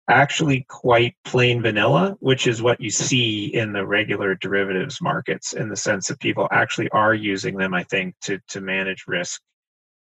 actually 0.10 0.66
quite 0.68 1.16
plain 1.24 1.62
vanilla, 1.62 2.18
which 2.20 2.48
is 2.48 2.62
what 2.62 2.82
you 2.82 2.90
see 2.90 3.46
in 3.46 3.74
the 3.74 3.86
regular 3.86 4.36
derivatives 4.36 5.02
markets 5.02 5.54
in 5.54 5.70
the 5.70 5.76
sense 5.76 6.08
that 6.08 6.20
people 6.20 6.48
actually 6.52 6.90
are 6.90 7.14
using 7.14 7.56
them, 7.58 7.74
I 7.74 7.84
think, 7.84 8.16
to, 8.24 8.40
to 8.50 8.62
manage 8.62 9.06
risk. 9.08 9.42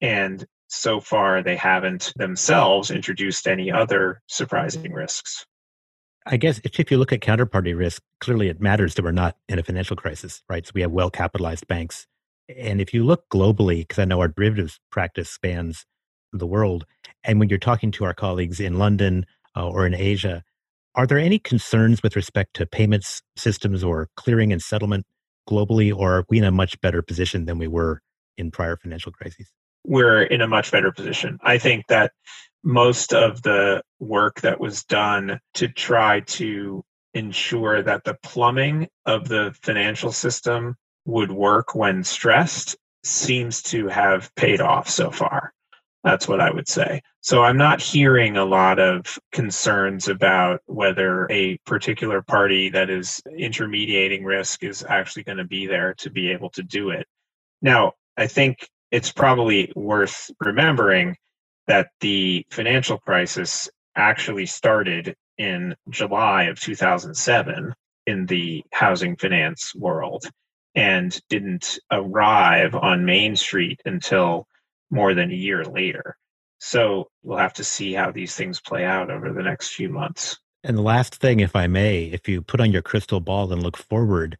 And 0.01 0.45
so 0.67 0.99
far, 0.99 1.41
they 1.41 1.55
haven't 1.55 2.13
themselves 2.15 2.91
introduced 2.91 3.47
any 3.47 3.71
other 3.71 4.21
surprising 4.27 4.93
risks. 4.93 5.45
I 6.25 6.37
guess 6.37 6.59
if 6.63 6.91
you 6.91 6.97
look 6.97 7.13
at 7.13 7.21
counterparty 7.21 7.75
risk, 7.77 8.01
clearly 8.19 8.49
it 8.49 8.59
matters 8.59 8.95
that 8.95 9.03
we're 9.03 9.11
not 9.11 9.37
in 9.47 9.59
a 9.59 9.63
financial 9.63 9.95
crisis, 9.95 10.43
right? 10.49 10.65
So 10.65 10.73
we 10.75 10.81
have 10.81 10.91
well 10.91 11.09
capitalized 11.09 11.67
banks. 11.67 12.05
And 12.55 12.81
if 12.81 12.93
you 12.93 13.05
look 13.05 13.29
globally, 13.29 13.79
because 13.79 13.99
I 13.99 14.05
know 14.05 14.19
our 14.19 14.27
derivatives 14.27 14.79
practice 14.91 15.29
spans 15.29 15.85
the 16.33 16.47
world, 16.47 16.85
and 17.23 17.39
when 17.39 17.47
you're 17.47 17.59
talking 17.59 17.91
to 17.91 18.05
our 18.05 18.13
colleagues 18.13 18.59
in 18.59 18.77
London, 18.77 19.25
uh, 19.57 19.67
or 19.67 19.85
in 19.85 19.95
Asia. 19.95 20.43
Are 20.95 21.07
there 21.07 21.17
any 21.17 21.39
concerns 21.39 22.03
with 22.03 22.15
respect 22.15 22.55
to 22.55 22.65
payments 22.65 23.21
systems 23.35 23.83
or 23.83 24.09
clearing 24.15 24.51
and 24.51 24.61
settlement 24.61 25.05
globally, 25.49 25.95
or 25.95 26.19
are 26.19 26.25
we 26.29 26.37
in 26.37 26.43
a 26.43 26.51
much 26.51 26.79
better 26.81 27.01
position 27.01 27.45
than 27.45 27.57
we 27.57 27.67
were 27.67 28.01
in 28.37 28.51
prior 28.51 28.77
financial 28.77 29.11
crises? 29.11 29.51
We're 29.85 30.23
in 30.23 30.41
a 30.41 30.47
much 30.47 30.71
better 30.71 30.91
position. 30.91 31.39
I 31.41 31.57
think 31.57 31.87
that 31.87 32.11
most 32.63 33.13
of 33.13 33.41
the 33.43 33.81
work 33.99 34.41
that 34.41 34.59
was 34.59 34.83
done 34.83 35.39
to 35.53 35.67
try 35.69 36.21
to 36.21 36.83
ensure 37.13 37.81
that 37.81 38.03
the 38.03 38.17
plumbing 38.23 38.87
of 39.05 39.27
the 39.27 39.55
financial 39.63 40.11
system 40.11 40.75
would 41.05 41.31
work 41.31 41.73
when 41.73 42.03
stressed 42.03 42.75
seems 43.03 43.61
to 43.63 43.87
have 43.87 44.33
paid 44.35 44.59
off 44.59 44.89
so 44.89 45.09
far. 45.09 45.53
That's 46.03 46.27
what 46.27 46.39
I 46.39 46.51
would 46.51 46.67
say. 46.67 47.01
So 47.21 47.43
I'm 47.43 47.57
not 47.57 47.81
hearing 47.81 48.37
a 48.37 48.45
lot 48.45 48.79
of 48.79 49.19
concerns 49.31 50.07
about 50.07 50.61
whether 50.65 51.27
a 51.29 51.57
particular 51.65 52.21
party 52.21 52.69
that 52.69 52.89
is 52.89 53.21
intermediating 53.37 54.23
risk 54.23 54.63
is 54.63 54.85
actually 54.87 55.23
going 55.23 55.39
to 55.39 55.43
be 55.43 55.67
there 55.67 55.93
to 55.95 56.09
be 56.09 56.31
able 56.31 56.49
to 56.51 56.63
do 56.63 56.91
it. 56.91 57.07
Now, 57.61 57.93
I 58.15 58.27
think 58.27 58.69
it's 58.91 59.11
probably 59.11 59.71
worth 59.75 60.31
remembering 60.39 61.17
that 61.67 61.89
the 61.99 62.45
financial 62.49 62.97
crisis 62.97 63.69
actually 63.95 64.45
started 64.45 65.15
in 65.37 65.75
July 65.89 66.43
of 66.43 66.59
2007 66.59 67.73
in 68.05 68.25
the 68.25 68.63
housing 68.71 69.17
finance 69.17 69.75
world 69.75 70.23
and 70.75 71.19
didn't 71.29 71.79
arrive 71.91 72.75
on 72.75 73.05
Main 73.05 73.35
Street 73.35 73.81
until 73.85 74.47
more 74.89 75.13
than 75.13 75.31
a 75.31 75.35
year 75.35 75.63
later. 75.63 76.17
So 76.59 77.09
we'll 77.23 77.37
have 77.37 77.53
to 77.53 77.63
see 77.63 77.93
how 77.93 78.11
these 78.11 78.35
things 78.35 78.59
play 78.59 78.83
out 78.83 79.11
over 79.11 79.31
the 79.31 79.43
next 79.43 79.73
few 79.73 79.89
months. 79.89 80.37
And 80.63 80.77
the 80.77 80.81
last 80.81 81.15
thing, 81.15 81.39
if 81.39 81.55
I 81.55 81.67
may, 81.67 82.05
if 82.05 82.27
you 82.27 82.41
put 82.41 82.59
on 82.59 82.71
your 82.71 82.81
crystal 82.81 83.19
ball 83.19 83.51
and 83.53 83.61
look 83.61 83.77
forward, 83.77 84.37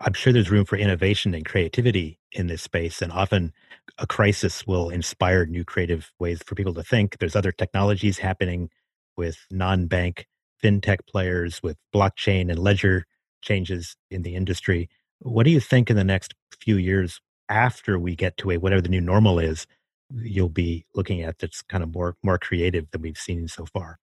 I'm 0.00 0.12
sure 0.12 0.32
there's 0.32 0.50
room 0.50 0.66
for 0.66 0.76
innovation 0.76 1.34
and 1.34 1.44
creativity 1.44 2.18
in 2.32 2.46
this 2.46 2.62
space. 2.62 3.00
And 3.00 3.10
often 3.10 3.52
a 3.98 4.06
crisis 4.06 4.66
will 4.66 4.90
inspire 4.90 5.46
new 5.46 5.64
creative 5.64 6.12
ways 6.18 6.42
for 6.44 6.54
people 6.54 6.74
to 6.74 6.82
think. 6.82 7.18
There's 7.18 7.36
other 7.36 7.52
technologies 7.52 8.18
happening 8.18 8.68
with 9.16 9.38
non 9.50 9.86
bank 9.86 10.26
fintech 10.62 10.98
players, 11.08 11.62
with 11.62 11.76
blockchain 11.94 12.50
and 12.50 12.58
ledger 12.58 13.06
changes 13.42 13.96
in 14.10 14.22
the 14.22 14.34
industry. 14.34 14.88
What 15.20 15.44
do 15.44 15.50
you 15.50 15.60
think 15.60 15.88
in 15.88 15.96
the 15.96 16.04
next 16.04 16.34
few 16.60 16.76
years 16.76 17.20
after 17.48 17.98
we 17.98 18.16
get 18.16 18.36
to 18.38 18.50
a 18.50 18.56
whatever 18.56 18.82
the 18.82 18.88
new 18.88 19.00
normal 19.00 19.38
is, 19.38 19.66
you'll 20.14 20.48
be 20.48 20.86
looking 20.94 21.22
at 21.22 21.38
that's 21.38 21.62
kind 21.62 21.82
of 21.82 21.92
more 21.92 22.16
more 22.22 22.38
creative 22.38 22.90
than 22.90 23.02
we've 23.02 23.18
seen 23.18 23.48
so 23.48 23.66
far? 23.66 23.98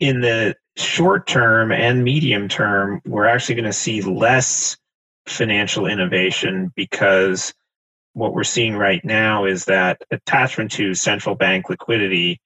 In 0.00 0.20
the 0.20 0.54
short 0.76 1.26
term 1.26 1.72
and 1.72 2.04
medium 2.04 2.48
term, 2.48 3.00
we're 3.04 3.26
actually 3.26 3.56
going 3.56 3.64
to 3.64 3.72
see 3.72 4.00
less 4.00 4.76
financial 5.26 5.86
innovation 5.86 6.72
because 6.76 7.52
what 8.12 8.32
we're 8.32 8.44
seeing 8.44 8.76
right 8.76 9.04
now 9.04 9.44
is 9.44 9.66
that 9.66 10.00
attachment 10.10 10.72
to 10.72 10.94
central 10.94 11.34
bank 11.34 11.68
liquidity 11.68 12.40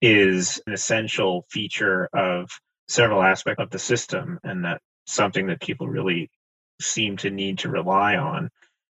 is 0.00 0.60
an 0.66 0.72
essential 0.72 1.44
feature 1.50 2.08
of 2.12 2.50
several 2.88 3.22
aspects 3.22 3.62
of 3.62 3.70
the 3.70 3.78
system 3.78 4.38
and 4.44 4.64
that 4.64 4.80
something 5.06 5.46
that 5.46 5.60
people 5.60 5.88
really 5.88 6.30
seem 6.80 7.16
to 7.16 7.30
need 7.30 7.58
to 7.58 7.68
rely 7.68 8.16
on. 8.16 8.50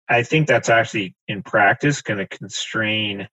I 0.10 0.24
think 0.24 0.48
that's 0.48 0.70
actually 0.70 1.16
in 1.28 1.44
practice 1.44 2.02
going 2.02 2.20
to 2.20 2.28
constrain 2.28 3.28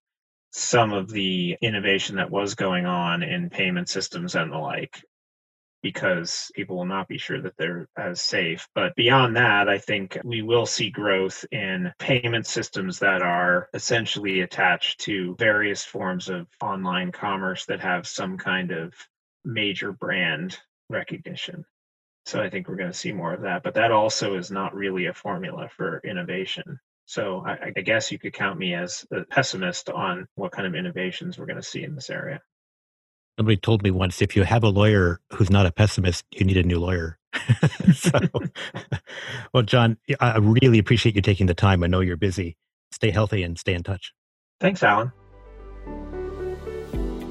some 0.52 0.92
of 0.92 1.11
the 1.11 1.56
innovation 1.62 2.16
that 2.16 2.30
was 2.30 2.54
going 2.54 2.87
on 2.87 3.22
in 3.22 3.50
payment 3.50 3.88
systems 3.88 4.35
and 4.35 4.52
the 4.52 4.59
like 4.59 5.02
because 5.83 6.50
people 6.54 6.76
will 6.76 6.85
not 6.85 7.09
be 7.09 7.18
sure 7.18 7.40
that 7.40 7.56
they're 7.56 7.88
as 7.96 8.20
safe. 8.20 8.68
But 8.74 8.94
beyond 8.96 9.37
that, 9.37 9.68
I 9.68 9.78
think 9.78 10.18
we 10.24 10.42
will 10.42 10.66
see 10.66 10.90
growth 10.90 11.44
in 11.50 11.92
payment 11.98 12.46
systems 12.46 12.98
that 12.98 13.22
are 13.22 13.68
essentially 13.72 14.42
attached 14.42 15.00
to 15.02 15.37
various 15.38 15.85
forms 15.85 16.28
of 16.28 16.46
online 16.61 17.12
commerce 17.12 17.64
that 17.66 17.80
have 17.80 18.06
some 18.06 18.37
kind 18.37 18.72
of 18.72 18.92
major 19.44 19.92
brand 19.92 20.59
recognition. 20.90 21.64
So 22.26 22.40
I 22.40 22.50
think 22.50 22.68
we're 22.68 22.76
going 22.76 22.92
to 22.92 22.96
see 22.96 23.12
more 23.12 23.33
of 23.33 23.42
that. 23.42 23.62
But 23.62 23.74
that 23.74 23.92
also 23.92 24.37
is 24.37 24.50
not 24.50 24.74
really 24.74 25.06
a 25.06 25.14
formula 25.14 25.68
for 25.76 26.00
innovation. 26.04 26.78
So 27.06 27.44
I, 27.44 27.72
I 27.76 27.80
guess 27.80 28.12
you 28.12 28.18
could 28.18 28.33
count 28.33 28.59
me 28.59 28.74
as 28.74 29.04
a 29.12 29.24
pessimist 29.24 29.90
on 29.90 30.28
what 30.37 30.52
kind 30.52 30.66
of 30.66 30.74
innovations 30.74 31.38
we're 31.38 31.46
going 31.46 31.56
to 31.56 31.62
see 31.62 31.83
in 31.83 31.94
this 31.94 32.11
area. 32.11 32.40
Somebody 33.38 33.56
told 33.56 33.83
me 33.83 33.90
once 33.90 34.20
if 34.20 34.37
you 34.37 34.44
have 34.44 34.62
a 34.62 34.68
lawyer 34.68 35.20
who's 35.33 35.50
not 35.50 35.66
a 35.66 35.72
pessimist, 35.72 36.24
you 36.33 36.44
need 36.44 36.59
a 36.59 36.62
new 36.62 36.78
lawyer. 36.78 37.18
so, 37.94 38.12
well, 39.54 39.62
John, 39.62 39.96
I 40.20 40.38
really 40.38 40.78
appreciate 40.78 41.16
you 41.16 41.22
taking 41.22 41.46
the 41.46 41.54
time. 41.54 41.83
I 41.83 41.87
know 41.87 42.00
you're 42.00 42.16
busy. 42.16 42.56
Stay 42.92 43.11
healthy 43.11 43.42
and 43.42 43.59
stay 43.59 43.74
in 43.74 43.83
touch. 43.83 44.12
Thanks, 44.61 44.83
Alan. 44.83 45.12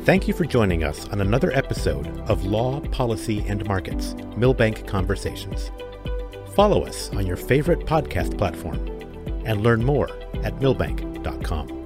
Thank 0.10 0.28
you 0.28 0.34
for 0.34 0.44
joining 0.44 0.84
us 0.84 1.08
on 1.10 1.22
another 1.22 1.52
episode 1.52 2.08
of 2.28 2.44
Law, 2.44 2.80
Policy, 2.80 3.46
and 3.48 3.64
Markets 3.68 4.16
Milbank 4.36 4.88
Conversations. 4.88 5.70
Follow 6.56 6.84
us 6.84 7.14
on 7.14 7.28
your 7.28 7.38
favorite 7.38 7.82
podcast 7.82 8.36
platform 8.36 8.80
and 9.46 9.62
learn 9.62 9.86
more 9.86 10.10
at 10.44 10.60
milbank.com. 10.60 11.79